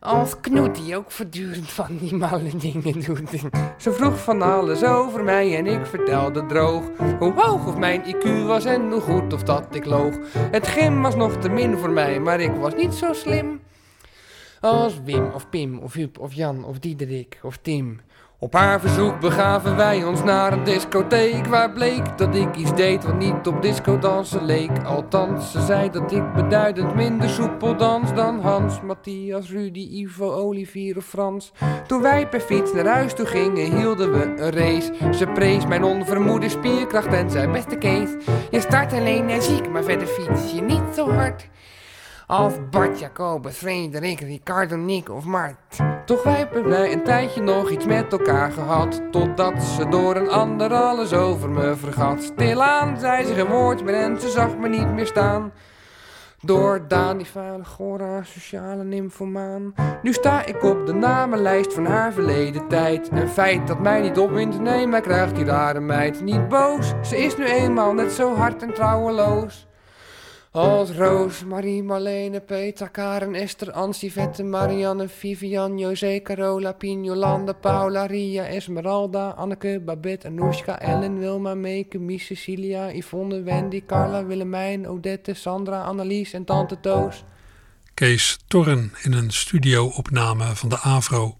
Als 0.00 0.40
Knoet 0.40 0.74
die 0.74 0.96
ook 0.96 1.10
voortdurend 1.10 1.70
van 1.70 1.96
die 2.00 2.14
malle 2.14 2.56
dingen 2.56 3.00
doet. 3.04 3.30
Ze 3.76 3.92
vroeg 3.92 4.22
van 4.22 4.42
alles 4.42 4.84
over 4.84 5.24
mij 5.24 5.56
en 5.56 5.66
ik 5.66 5.86
vertelde 5.86 6.46
droog. 6.46 6.84
Hoe 7.18 7.32
hoog 7.36 7.66
of 7.66 7.76
mijn 7.76 8.02
IQ 8.04 8.46
was 8.46 8.64
en 8.64 8.90
hoe 8.90 9.00
goed 9.00 9.32
of 9.32 9.42
dat 9.42 9.74
ik 9.74 9.84
loog. 9.84 10.14
Het 10.32 10.66
gym 10.66 11.02
was 11.02 11.16
nog 11.16 11.36
te 11.36 11.48
min 11.48 11.78
voor 11.78 11.90
mij, 11.90 12.20
maar 12.20 12.40
ik 12.40 12.52
was 12.54 12.74
niet 12.74 12.94
zo 12.94 13.12
slim. 13.12 13.60
Als 14.62 15.00
Wim 15.04 15.30
of 15.34 15.48
Pim 15.48 15.78
of 15.78 15.94
Huub 15.94 16.18
of 16.18 16.32
Jan 16.32 16.64
of 16.64 16.78
Diederik 16.78 17.38
of 17.42 17.56
Tim. 17.56 18.00
Op 18.38 18.52
haar 18.52 18.80
verzoek 18.80 19.20
begaven 19.20 19.76
wij 19.76 20.04
ons 20.04 20.22
naar 20.24 20.52
een 20.52 20.64
discotheek 20.64 21.46
waar 21.46 21.72
bleek 21.72 22.18
dat 22.18 22.34
ik 22.34 22.56
iets 22.56 22.74
deed 22.74 23.04
wat 23.04 23.18
niet 23.18 23.46
op 23.46 23.62
disco 23.62 23.98
dansen 23.98 24.44
leek. 24.44 24.84
Althans, 24.84 25.52
ze 25.52 25.60
zei 25.60 25.90
dat 25.90 26.12
ik 26.12 26.32
beduidend 26.32 26.94
minder 26.94 27.28
soepel 27.28 27.76
dans 27.76 28.14
dan 28.14 28.40
Hans, 28.40 28.80
Matthias, 28.80 29.50
Rudy, 29.50 29.88
Ivo, 29.90 30.32
Olivier 30.32 30.96
of 30.96 31.04
Frans. 31.04 31.52
Toen 31.86 32.02
wij 32.02 32.28
per 32.28 32.40
fiets 32.40 32.72
naar 32.72 32.86
huis 32.86 33.14
toe 33.14 33.26
gingen, 33.26 33.76
hielden 33.78 34.12
we 34.12 34.24
een 34.24 34.50
race. 34.50 34.92
Ze 35.14 35.26
prees 35.26 35.66
mijn 35.66 35.84
onvermoede 35.84 36.48
spierkracht 36.48 37.12
en 37.12 37.30
zei 37.30 37.52
beste 37.52 37.76
Kees, 37.76 38.10
je 38.50 38.60
start 38.60 38.92
alleen 38.92 39.28
energiek, 39.28 39.68
maar 39.68 39.84
verder 39.84 40.06
fiets 40.06 40.52
je 40.52 40.60
niet 40.60 40.94
zo 40.94 41.10
hard. 41.10 41.48
Als 42.32 42.54
Bart, 42.70 42.98
Jacobus, 42.98 43.56
Frederik, 43.56 44.20
Ricardo, 44.20 44.76
Nick 44.76 45.10
of 45.10 45.24
Mart. 45.24 45.56
Toch 46.04 46.22
hebben 46.22 46.68
wij 46.68 46.92
een 46.92 47.02
tijdje 47.02 47.42
nog 47.42 47.70
iets 47.70 47.86
met 47.86 48.12
elkaar 48.12 48.52
gehad. 48.52 49.00
Totdat 49.10 49.62
ze 49.62 49.88
door 49.88 50.16
een 50.16 50.28
ander 50.28 50.74
alles 50.74 51.12
over 51.12 51.50
me 51.50 51.76
vergat. 51.76 52.22
Stilaan 52.22 52.98
zei 52.98 53.24
ze 53.24 53.34
geen 53.34 53.46
woord 53.46 53.84
meer 53.84 53.94
en 53.94 54.20
ze 54.20 54.30
zag 54.30 54.56
me 54.56 54.68
niet 54.68 54.92
meer 54.92 55.06
staan. 55.06 55.52
Door 56.40 56.84
Daan, 56.88 57.16
die 57.16 57.26
vuile 57.26 57.64
Gora, 57.64 58.22
sociale 58.22 58.84
nymphomaan. 58.84 59.74
Nu 60.02 60.12
sta 60.12 60.44
ik 60.44 60.62
op 60.62 60.86
de 60.86 60.94
namenlijst 60.94 61.74
van 61.74 61.86
haar 61.86 62.12
verleden 62.12 62.68
tijd. 62.68 63.08
Een 63.10 63.28
feit 63.28 63.66
dat 63.66 63.80
mij 63.80 64.00
niet 64.00 64.18
opwint, 64.18 64.60
nee, 64.60 64.86
maar 64.86 65.00
krijgt 65.00 65.34
die 65.34 65.44
rare 65.44 65.80
meid 65.80 66.20
niet 66.20 66.48
boos. 66.48 66.92
Ze 67.02 67.24
is 67.24 67.36
nu 67.36 67.44
eenmaal 67.44 67.92
net 67.92 68.12
zo 68.12 68.34
hard 68.34 68.62
en 68.62 68.74
trouweloos. 68.74 69.66
Als 70.54 70.90
Roos, 70.90 71.44
Marie, 71.44 71.82
Marlene, 71.82 72.40
Petra, 72.40 72.88
Karen, 72.88 73.34
Esther, 73.34 73.72
Ansie, 73.72 74.10
Vette, 74.10 74.42
Marianne, 74.42 75.08
Vivian, 75.08 75.78
José, 75.78 76.20
Carola, 76.22 76.74
Pien, 76.74 77.06
Paula, 77.60 78.06
Ria, 78.06 78.44
Esmeralda, 78.44 79.34
Anneke, 79.38 79.80
Babette, 79.80 80.28
Anoushka, 80.28 80.78
Ellen, 80.78 81.18
Wilma, 81.18 81.54
Meeke, 81.54 81.98
Mies, 81.98 82.26
Cecilia, 82.26 82.90
Yvonne, 82.92 83.42
Wendy, 83.42 83.82
Carla, 83.86 84.26
Willemijn, 84.26 84.86
Odette, 84.86 85.34
Sandra, 85.34 85.84
Annelies 85.84 86.32
en 86.34 86.44
Tante 86.44 86.80
Toos. 86.80 87.24
Kees 87.94 88.38
Torren 88.46 88.92
in 89.02 89.12
een 89.12 89.30
studio-opname 89.30 90.56
van 90.56 90.68
de 90.68 90.78
AVRO. 90.78 91.38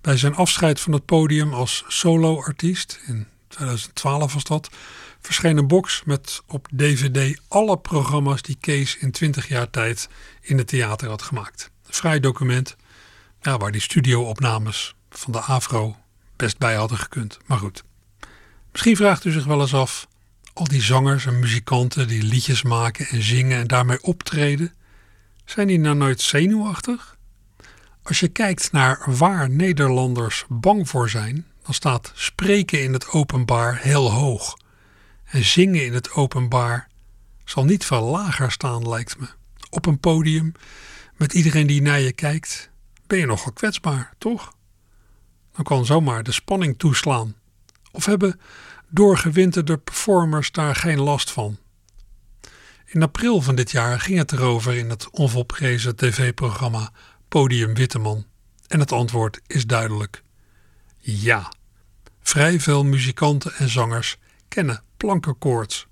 Bij 0.00 0.16
zijn 0.16 0.34
afscheid 0.34 0.80
van 0.80 0.92
het 0.92 1.04
podium 1.04 1.52
als 1.54 1.84
solo-artiest, 1.88 3.00
in 3.06 3.26
2012 3.48 4.34
was 4.34 4.44
dat, 4.44 4.70
verscheen 5.20 5.56
een 5.56 5.66
box 5.66 6.02
met 6.04 6.42
op 6.46 6.68
DVD 6.72 7.40
alle 7.48 7.78
programma's 7.78 8.42
die 8.42 8.56
Kees 8.60 8.96
in 8.96 9.10
20 9.10 9.48
jaar 9.48 9.70
tijd 9.70 10.08
in 10.40 10.58
het 10.58 10.66
theater 10.66 11.08
had 11.08 11.22
gemaakt. 11.22 11.70
Een 11.86 11.94
vrij 11.94 12.20
document 12.20 12.76
ja, 13.40 13.56
waar 13.56 13.72
die 13.72 13.80
studio-opnames 13.80 14.94
van 15.10 15.32
de 15.32 15.40
Afro 15.40 15.96
best 16.36 16.58
bij 16.58 16.74
hadden 16.74 16.98
gekund. 16.98 17.38
Maar 17.46 17.58
goed, 17.58 17.84
misschien 18.72 18.96
vraagt 18.96 19.24
u 19.24 19.30
zich 19.30 19.44
wel 19.44 19.60
eens 19.60 19.74
af: 19.74 20.08
al 20.52 20.64
die 20.64 20.82
zangers 20.82 21.26
en 21.26 21.38
muzikanten 21.38 22.08
die 22.08 22.22
liedjes 22.22 22.62
maken 22.62 23.06
en 23.06 23.22
zingen 23.22 23.58
en 23.58 23.66
daarmee 23.66 24.02
optreden, 24.02 24.74
zijn 25.44 25.66
die 25.66 25.78
nou 25.78 25.96
nooit 25.96 26.20
zenuwachtig? 26.20 27.16
Als 28.02 28.20
je 28.20 28.28
kijkt 28.28 28.72
naar 28.72 29.02
waar 29.06 29.50
Nederlanders 29.50 30.44
bang 30.48 30.88
voor 30.88 31.10
zijn, 31.10 31.46
dan 31.62 31.74
staat 31.74 32.12
spreken 32.14 32.82
in 32.82 32.92
het 32.92 33.10
openbaar 33.10 33.78
heel 33.78 34.10
hoog. 34.10 34.56
En 35.28 35.44
zingen 35.44 35.84
in 35.84 35.94
het 35.94 36.12
openbaar 36.12 36.88
zal 37.44 37.64
niet 37.64 37.84
veel 37.84 38.02
lager 38.02 38.52
staan, 38.52 38.88
lijkt 38.88 39.18
me. 39.18 39.26
Op 39.70 39.86
een 39.86 39.98
podium, 39.98 40.52
met 41.16 41.32
iedereen 41.32 41.66
die 41.66 41.82
naar 41.82 42.00
je 42.00 42.12
kijkt, 42.12 42.70
ben 43.06 43.18
je 43.18 43.26
nogal 43.26 43.52
kwetsbaar, 43.52 44.14
toch? 44.18 44.54
Dan 45.54 45.64
kan 45.64 45.86
zomaar 45.86 46.22
de 46.22 46.32
spanning 46.32 46.78
toeslaan. 46.78 47.34
Of 47.92 48.04
hebben 48.04 48.40
doorgewinterde 48.88 49.78
performers 49.78 50.50
daar 50.50 50.74
geen 50.74 51.00
last 51.00 51.30
van? 51.30 51.58
In 52.84 53.02
april 53.02 53.42
van 53.42 53.54
dit 53.54 53.70
jaar 53.70 54.00
ging 54.00 54.18
het 54.18 54.32
erover 54.32 54.76
in 54.76 54.90
het 54.90 55.10
onvolprezen 55.10 55.96
tv-programma 55.96 56.92
Podium 57.28 57.74
Witteman. 57.74 58.26
En 58.66 58.80
het 58.80 58.92
antwoord 58.92 59.40
is 59.46 59.66
duidelijk: 59.66 60.22
ja. 60.98 61.52
Vrij 62.22 62.60
veel 62.60 62.84
muzikanten 62.84 63.54
en 63.54 63.68
zangers 63.68 64.16
kennen 64.48 64.82
plankenkoorts. 64.98 65.86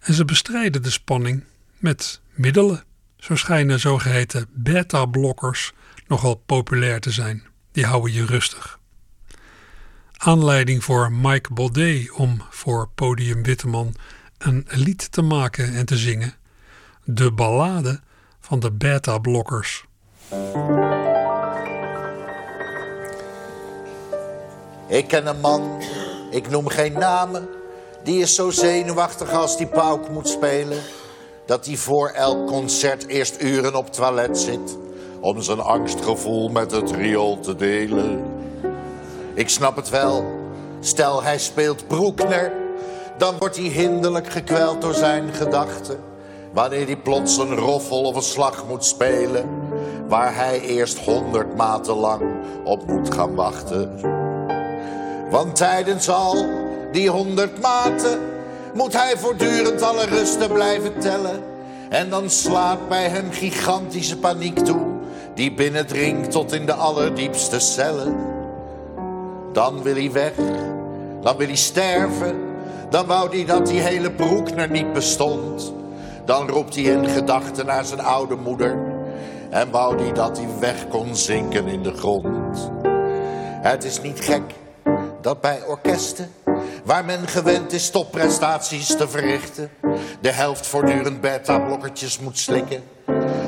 En 0.00 0.14
ze 0.14 0.24
bestrijden 0.24 0.82
de 0.82 0.90
spanning 0.90 1.44
met 1.76 2.20
middelen. 2.30 2.84
Zo 3.16 3.36
schijnen 3.36 3.80
zogeheten 3.80 4.46
beta-blokkers 4.50 5.72
nogal 6.06 6.34
populair 6.34 7.00
te 7.00 7.10
zijn. 7.10 7.46
Die 7.72 7.86
houden 7.86 8.12
je 8.12 8.26
rustig. 8.26 8.78
Aanleiding 10.16 10.84
voor 10.84 11.12
Mike 11.12 11.52
Baudet 11.52 12.10
om 12.10 12.42
voor 12.50 12.88
Podium 12.94 13.42
Witteman 13.42 13.94
een 14.38 14.66
lied 14.68 15.12
te 15.12 15.22
maken 15.22 15.74
en 15.74 15.86
te 15.86 15.96
zingen. 15.96 16.34
De 17.04 17.32
ballade 17.32 18.00
van 18.40 18.60
de 18.60 18.72
beta-blokkers. 18.72 19.84
Ik 24.88 25.08
ken 25.08 25.26
een 25.26 25.40
man, 25.40 25.82
ik 26.30 26.50
noem 26.50 26.68
geen 26.68 26.92
namen 26.92 27.57
die 28.02 28.20
is 28.20 28.34
zo 28.34 28.50
zenuwachtig 28.50 29.32
als 29.32 29.56
die 29.56 29.66
pauk 29.66 30.08
moet 30.08 30.28
spelen. 30.28 30.78
Dat 31.46 31.66
hij 31.66 31.76
voor 31.76 32.08
elk 32.08 32.46
concert 32.46 33.06
eerst 33.06 33.42
uren 33.42 33.74
op 33.74 33.92
toilet 33.92 34.38
zit. 34.38 34.78
Om 35.20 35.42
zijn 35.42 35.60
angstgevoel 35.60 36.48
met 36.48 36.70
het 36.70 36.90
riool 36.90 37.40
te 37.40 37.56
delen. 37.56 38.24
Ik 39.34 39.48
snap 39.48 39.76
het 39.76 39.88
wel. 39.88 40.24
Stel 40.80 41.22
hij 41.22 41.38
speelt 41.38 41.88
Broekner. 41.88 42.52
Dan 43.18 43.38
wordt 43.38 43.56
hij 43.56 43.66
hinderlijk 43.66 44.28
gekweld 44.28 44.80
door 44.80 44.94
zijn 44.94 45.32
gedachten. 45.34 45.98
Wanneer 46.52 46.86
hij 46.86 46.96
plots 46.96 47.36
een 47.36 47.56
roffel 47.56 48.02
of 48.02 48.16
een 48.16 48.22
slag 48.22 48.64
moet 48.68 48.84
spelen. 48.84 49.66
waar 50.08 50.34
hij 50.34 50.60
eerst 50.60 50.98
honderd 50.98 51.56
maten 51.56 51.94
lang 51.94 52.22
op 52.64 52.86
moet 52.86 53.14
gaan 53.14 53.34
wachten. 53.34 54.00
Want 55.30 55.56
tijdens 55.56 56.08
al 56.08 56.57
die 56.92 57.10
honderd 57.10 57.60
maten 57.60 58.18
moet 58.74 58.92
hij 58.92 59.16
voortdurend 59.16 59.82
alle 59.82 60.04
rusten 60.04 60.52
blijven 60.52 60.98
tellen. 60.98 61.42
En 61.88 62.10
dan 62.10 62.30
slaat 62.30 62.88
bij 62.88 63.08
hem 63.08 63.30
gigantische 63.32 64.18
paniek 64.18 64.58
toe, 64.58 64.86
die 65.34 65.54
binnendringt 65.54 66.30
tot 66.30 66.52
in 66.52 66.66
de 66.66 66.72
allerdiepste 66.72 67.58
cellen. 67.58 68.16
Dan 69.52 69.82
wil 69.82 69.94
hij 69.94 70.12
weg, 70.12 70.32
dan 71.20 71.36
wil 71.36 71.46
hij 71.46 71.56
sterven, 71.56 72.36
dan 72.90 73.06
wou 73.06 73.28
hij 73.36 73.44
dat 73.44 73.66
die 73.66 73.80
hele 73.80 74.10
Broekner 74.10 74.70
niet 74.70 74.92
bestond. 74.92 75.72
Dan 76.24 76.48
roept 76.48 76.74
hij 76.74 76.84
in 76.84 77.08
gedachten 77.08 77.66
naar 77.66 77.84
zijn 77.84 78.00
oude 78.00 78.36
moeder 78.36 78.78
en 79.50 79.70
wou 79.70 80.02
hij 80.02 80.12
dat 80.12 80.36
hij 80.36 80.46
weg 80.60 80.88
kon 80.88 81.16
zinken 81.16 81.66
in 81.66 81.82
de 81.82 81.92
grond. 81.92 82.70
Het 83.62 83.84
is 83.84 84.00
niet 84.00 84.20
gek 84.20 84.42
dat 85.20 85.40
bij 85.40 85.64
orkesten, 85.66 86.30
waar 86.84 87.04
men 87.04 87.28
gewend 87.28 87.72
is 87.72 87.90
topprestaties 87.90 88.96
te 88.96 89.08
verrichten, 89.08 89.70
de 90.20 90.32
helft 90.32 90.66
voortdurend 90.66 91.20
beta-blokkertjes 91.20 92.18
moet 92.18 92.38
slikken 92.38 92.82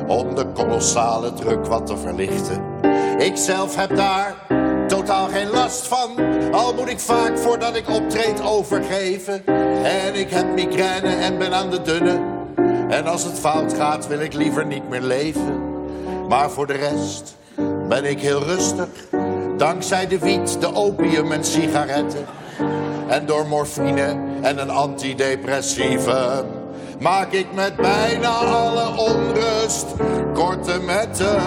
om 0.06 0.34
de 0.34 0.46
kolossale 0.46 1.32
druk 1.32 1.66
wat 1.66 1.86
te 1.86 1.96
verlichten. 1.96 2.62
Ik 3.18 3.36
zelf 3.36 3.76
heb 3.76 3.96
daar 3.96 4.34
totaal 4.88 5.28
geen 5.28 5.50
last 5.50 5.86
van, 5.86 6.10
al 6.52 6.74
moet 6.74 6.88
ik 6.88 7.00
vaak 7.00 7.38
voordat 7.38 7.76
ik 7.76 7.88
optreed 7.88 8.42
overgeven. 8.42 9.46
En 9.84 10.14
ik 10.14 10.30
heb 10.30 10.54
migraine 10.54 11.14
en 11.14 11.38
ben 11.38 11.54
aan 11.54 11.70
de 11.70 11.82
dunne, 11.82 12.20
en 12.88 13.06
als 13.06 13.24
het 13.24 13.38
fout 13.38 13.74
gaat 13.74 14.06
wil 14.06 14.20
ik 14.20 14.32
liever 14.32 14.66
niet 14.66 14.88
meer 14.88 15.02
leven. 15.02 15.68
Maar 16.28 16.50
voor 16.50 16.66
de 16.66 16.72
rest 16.72 17.36
ben 17.88 18.04
ik 18.04 18.20
heel 18.20 18.42
rustig. 18.42 18.88
Dankzij 19.56 20.06
de 20.06 20.18
wiet, 20.18 20.60
de 20.60 20.74
opium 20.74 21.32
en 21.32 21.44
sigaretten. 21.44 22.26
En 23.08 23.26
door 23.26 23.46
morfine 23.46 24.18
en 24.42 24.58
een 24.58 24.70
antidepressieve. 24.70 26.44
Maak 26.98 27.32
ik 27.32 27.52
met 27.54 27.76
bijna 27.76 28.28
alle 28.28 28.98
onrust 28.98 29.86
korte 30.34 30.80
metten. 30.80 31.42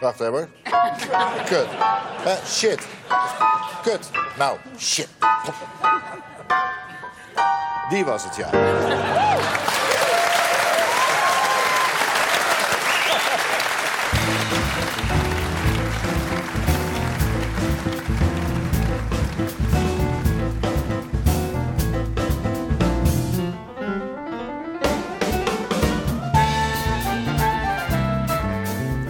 Wacht 0.00 0.20
even. 0.20 0.48
Kut. 1.44 1.66
Eh, 2.24 2.32
shit. 2.46 2.86
Kut. 3.82 4.10
Nou, 4.38 4.56
shit. 4.78 5.08
Die 7.88 8.04
was 8.04 8.24
het, 8.24 8.36
ja. 8.36 8.48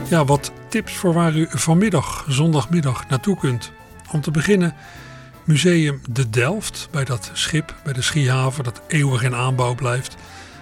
Ja, 0.09 0.25
wat 0.25 0.53
tips 0.69 0.93
voor 0.93 1.13
waar 1.13 1.37
u 1.37 1.49
vanmiddag, 1.51 2.25
zondagmiddag, 2.29 3.09
naartoe 3.09 3.37
kunt. 3.37 3.73
Om 4.13 4.21
te 4.21 4.31
beginnen 4.31 4.75
Museum 5.45 6.01
De 6.11 6.31
Delft, 6.31 6.89
bij 6.91 7.05
dat 7.05 7.31
schip, 7.33 7.75
bij 7.85 7.93
de 7.93 8.03
schiehaven 8.03 8.65
dat 8.65 8.81
eeuwig 8.89 9.23
in 9.23 9.35
aanbouw 9.35 9.75
blijft, 9.75 10.17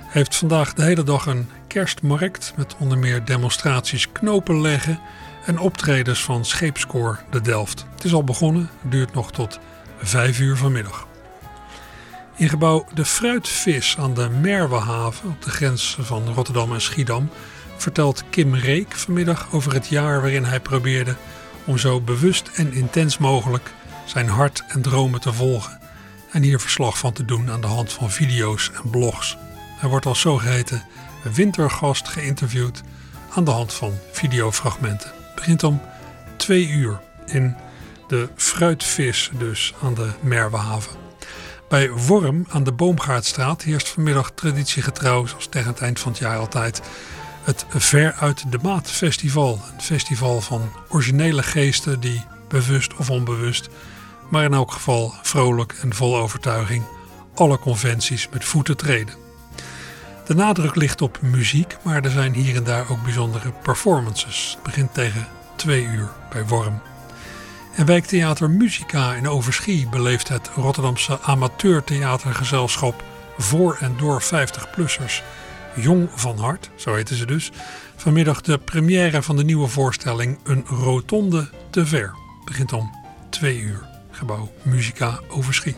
heeft 0.06 0.36
vandaag 0.36 0.74
de 0.74 0.82
hele 0.82 1.02
dag 1.02 1.26
een 1.26 1.48
kerstmarkt 1.66 2.52
met 2.56 2.76
onder 2.78 2.98
meer 2.98 3.24
demonstraties 3.24 4.12
knopen 4.12 4.60
leggen 4.60 5.00
en 5.46 5.58
optredens 5.58 6.24
van 6.24 6.44
scheepskoor 6.44 7.22
De 7.30 7.40
Delft. 7.40 7.86
Het 7.94 8.04
is 8.04 8.12
al 8.12 8.24
begonnen, 8.24 8.70
duurt 8.82 9.14
nog 9.14 9.32
tot 9.32 9.58
5 9.98 10.40
uur 10.40 10.56
vanmiddag. 10.56 11.06
In 12.36 12.48
gebouw 12.48 12.86
De 12.94 13.04
Fruitvis 13.04 13.96
aan 13.98 14.14
de 14.14 14.28
Merwehaven 14.28 15.28
op 15.28 15.42
de 15.42 15.50
grens 15.50 15.96
van 16.00 16.28
Rotterdam 16.34 16.72
en 16.72 16.80
Schiedam 16.80 17.30
vertelt 17.84 18.24
Kim 18.30 18.54
Reek 18.54 18.92
vanmiddag 18.92 19.48
over 19.52 19.72
het 19.72 19.88
jaar 19.88 20.20
waarin 20.20 20.44
hij 20.44 20.60
probeerde 20.60 21.14
om 21.64 21.78
zo 21.78 22.00
bewust 22.00 22.50
en 22.54 22.72
intens 22.72 23.18
mogelijk 23.18 23.70
zijn 24.04 24.28
hart 24.28 24.64
en 24.68 24.82
dromen 24.82 25.20
te 25.20 25.32
volgen 25.32 25.78
en 26.30 26.42
hier 26.42 26.60
verslag 26.60 26.98
van 26.98 27.12
te 27.12 27.24
doen 27.24 27.50
aan 27.50 27.60
de 27.60 27.66
hand 27.66 27.92
van 27.92 28.10
video's 28.10 28.70
en 28.74 28.90
blogs. 28.90 29.36
Hij 29.78 29.88
wordt 29.88 30.06
als 30.06 30.20
zogeheten 30.20 30.82
wintergast 31.34 32.08
geïnterviewd 32.08 32.82
aan 33.34 33.44
de 33.44 33.50
hand 33.50 33.74
van 33.74 33.92
videofragmenten. 34.12 35.10
Het 35.26 35.34
begint 35.34 35.62
om 35.62 35.80
twee 36.36 36.68
uur 36.68 37.00
in 37.26 37.56
de 38.08 38.28
Fruitvis 38.36 39.30
dus 39.38 39.74
aan 39.82 39.94
de 39.94 40.10
Merwehaven. 40.20 40.92
Bij 41.68 41.90
Worm 41.90 42.46
aan 42.48 42.64
de 42.64 42.72
Boomgaardstraat 42.72 43.62
heerst 43.62 43.88
vanmiddag 43.88 44.30
traditiegetrouw, 44.34 45.26
zoals 45.26 45.46
tegen 45.46 45.68
het 45.68 45.80
eind 45.80 46.00
van 46.00 46.12
het 46.12 46.20
jaar 46.20 46.38
altijd, 46.38 46.82
het 47.44 47.66
Ver 47.68 48.12
uit 48.12 48.52
de 48.52 48.58
Maat 48.62 48.90
Festival. 48.90 49.60
Een 49.74 49.82
festival 49.82 50.40
van 50.40 50.72
originele 50.88 51.42
geesten 51.42 52.00
die 52.00 52.24
bewust 52.48 52.96
of 52.96 53.10
onbewust, 53.10 53.68
maar 54.30 54.44
in 54.44 54.52
elk 54.52 54.72
geval 54.72 55.14
vrolijk 55.22 55.78
en 55.82 55.94
vol 55.94 56.16
overtuiging, 56.16 56.82
alle 57.34 57.58
conventies 57.58 58.28
met 58.32 58.44
voeten 58.44 58.76
treden. 58.76 59.14
De 60.26 60.34
nadruk 60.34 60.74
ligt 60.74 61.02
op 61.02 61.18
muziek, 61.22 61.76
maar 61.82 62.04
er 62.04 62.10
zijn 62.10 62.34
hier 62.34 62.56
en 62.56 62.64
daar 62.64 62.90
ook 62.90 63.02
bijzondere 63.02 63.52
performances. 63.62 64.50
Het 64.54 64.62
begint 64.62 64.94
tegen 64.94 65.26
twee 65.56 65.84
uur 65.84 66.10
bij 66.30 66.46
Worm. 66.46 66.80
En 67.74 67.86
wijktheater 67.86 68.50
Musica 68.50 69.14
in 69.14 69.28
Overschie 69.28 69.88
beleeft 69.88 70.28
het 70.28 70.50
Rotterdamse 70.54 71.20
amateurtheatergezelschap 71.20 73.04
voor 73.38 73.76
en 73.80 73.94
door 73.96 74.22
50-plussers 74.22 75.22
Jong 75.74 76.08
van 76.14 76.38
Hart, 76.38 76.70
zo 76.74 76.94
heten 76.94 77.16
ze 77.16 77.26
dus, 77.26 77.50
vanmiddag 77.96 78.40
de 78.40 78.58
première 78.58 79.22
van 79.22 79.36
de 79.36 79.44
nieuwe 79.44 79.68
voorstelling 79.68 80.38
Een 80.44 80.64
Rotonde 80.66 81.48
te 81.70 81.86
Ver. 81.86 82.14
Begint 82.44 82.72
om 82.72 82.90
twee 83.30 83.60
uur. 83.60 83.86
Gebouw 84.10 84.52
Musica 84.62 85.20
Overschie. 85.28 85.76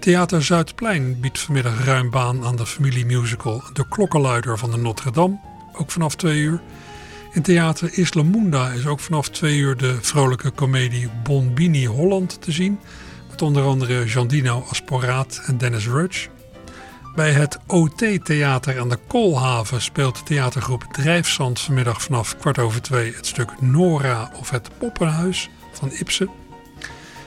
Theater 0.00 0.42
Zuidplein 0.42 1.20
biedt 1.20 1.38
vanmiddag 1.38 1.84
ruim 1.84 2.10
baan 2.10 2.44
aan 2.44 2.56
de 2.56 2.66
familiemusical 2.66 3.62
De 3.72 3.88
Klokkenluider 3.88 4.58
van 4.58 4.70
de 4.70 4.76
Notre 4.76 5.10
Dame, 5.10 5.38
ook 5.72 5.90
vanaf 5.90 6.16
twee 6.16 6.38
uur. 6.38 6.60
In 7.32 7.42
theater 7.42 7.98
Islamunda 7.98 8.70
is 8.70 8.86
ook 8.86 9.00
vanaf 9.00 9.28
twee 9.28 9.58
uur 9.58 9.76
de 9.76 9.98
vrolijke 10.00 10.50
komedie 10.50 11.08
Bonbini 11.22 11.86
Holland 11.86 12.42
te 12.42 12.52
zien. 12.52 12.78
Met 13.30 13.42
onder 13.42 13.62
andere 13.62 14.04
Jandino 14.04 14.64
Asporaat 14.68 15.42
en 15.46 15.58
Dennis 15.58 15.86
Rudge. 15.86 16.28
Bij 17.14 17.32
het 17.32 17.58
OT-theater 17.66 18.80
aan 18.80 18.88
de 18.88 18.98
Koolhaven 19.06 19.82
speelt 19.82 20.26
theatergroep 20.26 20.84
Drijfzand 20.92 21.60
vanmiddag 21.60 22.02
vanaf 22.02 22.36
kwart 22.38 22.58
over 22.58 22.82
twee 22.82 23.14
het 23.14 23.26
stuk 23.26 23.60
Nora 23.60 24.30
of 24.38 24.50
het 24.50 24.68
Poppenhuis 24.78 25.50
van 25.72 25.90
Ibsen. 25.92 26.30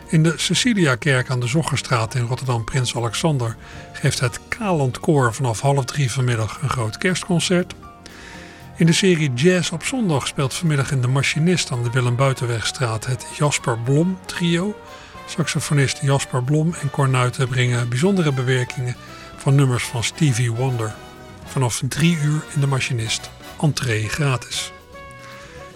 In 0.07 0.23
de 0.23 0.33
Cecilia-kerk 0.35 1.29
aan 1.29 1.39
de 1.39 1.47
Zoggerstraat 1.47 2.15
in 2.15 2.25
Rotterdam 2.25 2.63
Prins 2.63 2.95
Alexander 2.95 3.55
geeft 3.93 4.19
het 4.19 4.39
Kaland 4.47 4.99
Koor 4.99 5.33
vanaf 5.33 5.59
half 5.59 5.85
drie 5.85 6.11
vanmiddag 6.11 6.61
een 6.61 6.69
groot 6.69 6.97
kerstconcert. 6.97 7.73
In 8.77 8.85
de 8.85 8.93
serie 8.93 9.33
Jazz 9.33 9.71
op 9.71 9.83
zondag 9.83 10.27
speelt 10.27 10.53
vanmiddag 10.53 10.91
in 10.91 11.01
de 11.01 11.07
Machinist 11.07 11.71
aan 11.71 11.83
de 11.83 11.89
Willem 11.89 12.15
Buitenwegstraat 12.15 13.05
het 13.05 13.25
Jasper 13.37 13.79
Blom 13.79 14.17
trio. 14.25 14.75
Saxofonist 15.27 15.99
Jasper 16.01 16.43
Blom 16.43 16.73
en 16.81 16.91
kornuiten 16.91 17.47
brengen 17.47 17.89
bijzondere 17.89 18.31
bewerkingen 18.31 18.95
van 19.43 19.55
nummers 19.55 19.83
van 19.83 20.03
Stevie 20.03 20.51
Wonder. 20.51 20.95
Vanaf 21.45 21.81
drie 21.87 22.17
uur 22.23 22.43
in 22.53 22.59
de 22.59 22.67
Machinist. 22.67 23.29
Entree 23.61 24.09
gratis. 24.09 24.71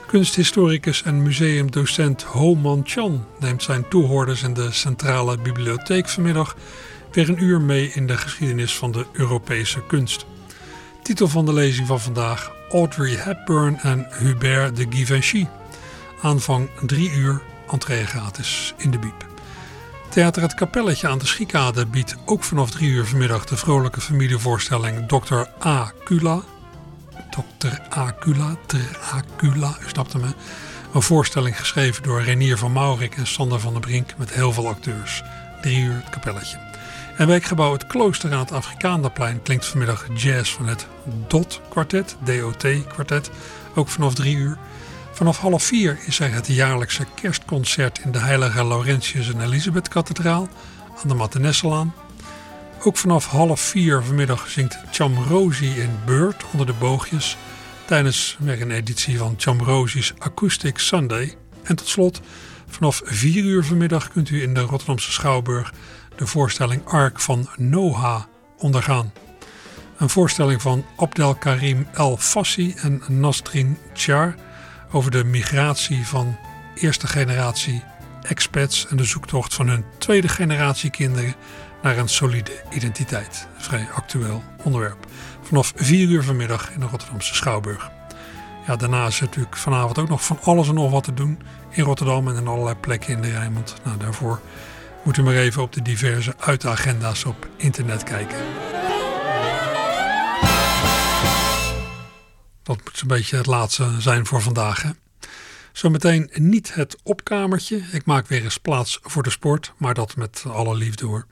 Kunsthistoricus 0.05 1.03
en 1.03 1.23
museumdocent 1.23 2.23
Ho 2.23 2.55
Man 2.55 2.81
Chan 2.85 3.25
neemt 3.39 3.63
zijn 3.63 3.87
toehoorders 3.87 4.43
in 4.43 4.53
de 4.53 4.71
Centrale 4.71 5.37
Bibliotheek 5.37 6.09
vanmiddag 6.09 6.55
weer 7.11 7.29
een 7.29 7.43
uur 7.43 7.61
mee 7.61 7.91
in 7.93 8.07
de 8.07 8.17
geschiedenis 8.17 8.75
van 8.75 8.91
de 8.91 9.05
Europese 9.11 9.83
kunst. 9.87 10.25
Titel 11.03 11.27
van 11.27 11.45
de 11.45 11.53
lezing 11.53 11.87
van 11.87 11.99
vandaag 11.99 12.51
Audrey 12.71 13.15
Hepburn 13.15 13.79
en 13.79 14.07
Hubert 14.11 14.75
de 14.75 14.85
Givenchy. 14.89 15.45
Aanvang 16.21 16.69
3 16.85 17.11
uur, 17.11 17.41
entree 17.71 18.05
gratis 18.05 18.73
in 18.77 18.91
de 18.91 18.99
Biep. 18.99 19.36
Theater 20.09 20.41
Het 20.41 20.53
Kapelletje 20.53 21.07
aan 21.07 21.17
de 21.17 21.25
Schiekade 21.25 21.85
biedt 21.85 22.15
ook 22.25 22.43
vanaf 22.43 22.71
3 22.71 22.89
uur 22.89 23.05
vanmiddag 23.05 23.45
de 23.45 23.57
vrolijke 23.57 24.01
familievoorstelling 24.01 25.07
Dr. 25.07 25.67
A. 25.67 25.91
Kula. 26.03 26.41
Dr. 27.29 27.97
A. 27.97 28.11
Kula, 28.11 28.55
Dr. 28.65 28.77
A. 29.13 29.21
Kula, 29.35 29.77
u 29.85 29.89
snapt 29.89 30.13
hem 30.13 30.23
hè? 30.23 30.29
Een 30.93 31.01
voorstelling 31.01 31.59
geschreven 31.59 32.03
door 32.03 32.21
Renier 32.21 32.57
van 32.57 32.71
Maurik 32.71 33.15
en 33.15 33.27
Sander 33.27 33.59
van 33.59 33.73
der 33.73 33.81
Brink 33.81 34.13
met 34.17 34.33
heel 34.33 34.53
veel 34.53 34.67
acteurs. 34.67 35.23
3 35.61 35.79
uur 35.79 35.95
Het 35.95 36.09
Kapelletje. 36.09 36.57
En 37.17 37.27
wijkgebouw 37.27 37.73
Het 37.73 37.87
Klooster 37.87 38.33
aan 38.33 38.39
het 38.39 38.51
Afrikaanderplein 38.51 39.41
klinkt 39.41 39.65
vanmiddag 39.65 40.07
jazz 40.13 40.51
van 40.53 40.67
het 40.67 40.87
DOT 41.27 41.61
kwartet, 41.69 42.15
DOT 42.19 42.65
kwartet, 42.87 43.29
ook 43.75 43.89
vanaf 43.89 44.13
drie 44.13 44.35
uur. 44.35 44.57
Vanaf 45.17 45.37
half 45.37 45.63
vier 45.63 45.99
is 46.05 46.19
er 46.19 46.33
het 46.33 46.47
jaarlijkse 46.47 47.05
kerstconcert 47.15 47.99
in 48.03 48.11
de 48.11 48.19
Heilige 48.19 48.67
Laurentius 48.67 49.33
en 49.33 49.41
Elisabeth 49.41 49.87
kathedraal 49.87 50.47
aan 51.01 51.07
de 51.07 51.13
Mattenesselaan. 51.13 51.93
Ook 52.83 52.97
vanaf 52.97 53.25
half 53.25 53.59
vier 53.59 54.03
vanmiddag 54.03 54.49
zingt 54.49 54.77
Chamrosi 54.91 55.79
in 55.79 55.99
Beurt 56.05 56.43
onder 56.51 56.65
de 56.65 56.73
boogjes 56.73 57.37
tijdens 57.85 58.37
weer 58.39 58.61
een 58.61 58.71
editie 58.71 59.17
van 59.17 59.33
Chamrosi's 59.37 60.13
Acoustic 60.17 60.77
Sunday. 60.77 61.35
En 61.63 61.75
tot 61.75 61.87
slot, 61.87 62.21
vanaf 62.67 63.01
vier 63.03 63.43
uur 63.43 63.63
vanmiddag 63.63 64.09
kunt 64.09 64.29
u 64.29 64.41
in 64.41 64.53
de 64.53 64.61
Rotterdamse 64.61 65.11
Schouwburg 65.11 65.73
de 66.15 66.27
voorstelling 66.27 66.85
Ark 66.85 67.19
van 67.19 67.49
Noha 67.55 68.27
ondergaan. 68.57 69.13
Een 69.97 70.09
voorstelling 70.09 70.61
van 70.61 70.85
Abdelkarim 70.95 71.87
El 71.93 72.17
Fassi 72.17 72.73
en 72.81 73.01
Nasrin 73.07 73.77
Char 73.93 74.35
over 74.91 75.11
de 75.11 75.23
migratie 75.23 76.07
van 76.07 76.37
eerste 76.75 77.07
generatie 77.07 77.83
expats 78.21 78.87
en 78.87 78.97
de 78.97 79.03
zoektocht 79.03 79.53
van 79.53 79.67
hun 79.67 79.85
tweede 79.97 80.27
generatie 80.27 80.89
kinderen 80.89 81.35
naar 81.81 81.97
een 81.97 82.09
solide 82.09 82.51
identiteit. 82.71 83.47
Een 83.55 83.63
vrij 83.63 83.87
actueel 83.93 84.43
onderwerp. 84.63 85.05
Vanaf 85.41 85.73
4 85.75 86.09
uur 86.09 86.23
vanmiddag 86.23 86.71
in 86.71 86.79
de 86.79 86.85
Rotterdamse 86.85 87.35
Schouwburg. 87.35 87.89
Ja, 88.67 88.75
daarna 88.75 89.07
is 89.07 89.19
natuurlijk 89.19 89.57
vanavond 89.57 89.97
ook 89.97 90.09
nog 90.09 90.25
van 90.25 90.39
alles 90.43 90.67
en 90.67 90.73
nog 90.73 90.91
wat 90.91 91.03
te 91.03 91.13
doen 91.13 91.39
in 91.69 91.83
Rotterdam 91.83 92.27
en 92.27 92.35
in 92.35 92.47
allerlei 92.47 92.75
plekken 92.75 93.13
in 93.13 93.21
de 93.21 93.29
Rijnmond. 93.29 93.75
Nou, 93.83 93.97
daarvoor 93.97 94.41
moet 95.03 95.17
u 95.17 95.23
maar 95.23 95.35
even 95.35 95.61
op 95.61 95.73
de 95.73 95.81
diverse 95.81 96.33
uitagenda's 96.39 97.25
op 97.25 97.47
internet 97.57 98.03
kijken. 98.03 98.37
Dat 102.67 102.83
moet 102.83 102.97
zo'n 102.97 103.07
beetje 103.07 103.37
het 103.37 103.45
laatste 103.45 103.95
zijn 103.99 104.25
voor 104.25 104.41
vandaag. 104.41 104.81
Hè? 104.81 104.89
Zometeen 105.71 106.29
niet 106.33 106.73
het 106.73 106.97
opkamertje. 107.03 107.81
Ik 107.91 108.05
maak 108.05 108.27
weer 108.27 108.43
eens 108.43 108.57
plaats 108.57 108.99
voor 109.01 109.23
de 109.23 109.29
sport, 109.29 109.73
maar 109.77 109.93
dat 109.93 110.15
met 110.15 110.43
alle 110.47 110.75
liefde 110.75 111.05
hoor. 111.05 111.25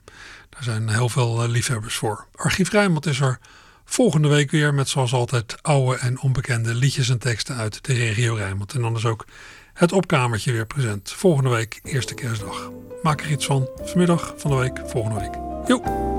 Daar 0.50 0.62
zijn 0.62 0.88
heel 0.88 1.08
veel 1.08 1.42
eh, 1.42 1.48
liefhebbers 1.48 1.94
voor. 1.94 2.26
Archief 2.34 2.70
Rijnmond 2.70 3.06
is 3.06 3.20
er 3.20 3.38
volgende 3.84 4.28
week 4.28 4.50
weer 4.50 4.74
met 4.74 4.88
zoals 4.88 5.12
altijd 5.12 5.62
oude 5.62 5.98
en 5.98 6.20
onbekende 6.20 6.74
liedjes 6.74 7.08
en 7.08 7.18
teksten 7.18 7.56
uit 7.56 7.84
de 7.84 7.92
regio 7.92 8.34
Rijnmond. 8.34 8.74
En 8.74 8.80
dan 8.80 8.96
is 8.96 9.04
ook 9.04 9.26
het 9.74 9.92
opkamertje 9.92 10.52
weer 10.52 10.66
present. 10.66 11.12
Volgende 11.12 11.50
week, 11.50 11.80
eerste 11.82 12.14
kerstdag. 12.14 12.70
Maak 13.02 13.20
er 13.20 13.30
iets 13.30 13.46
van. 13.46 13.68
Vanmiddag, 13.82 14.34
van 14.36 14.50
de 14.50 14.56
week, 14.56 14.80
volgende 14.86 15.20
week. 15.20 15.34
Joep! 15.66 16.15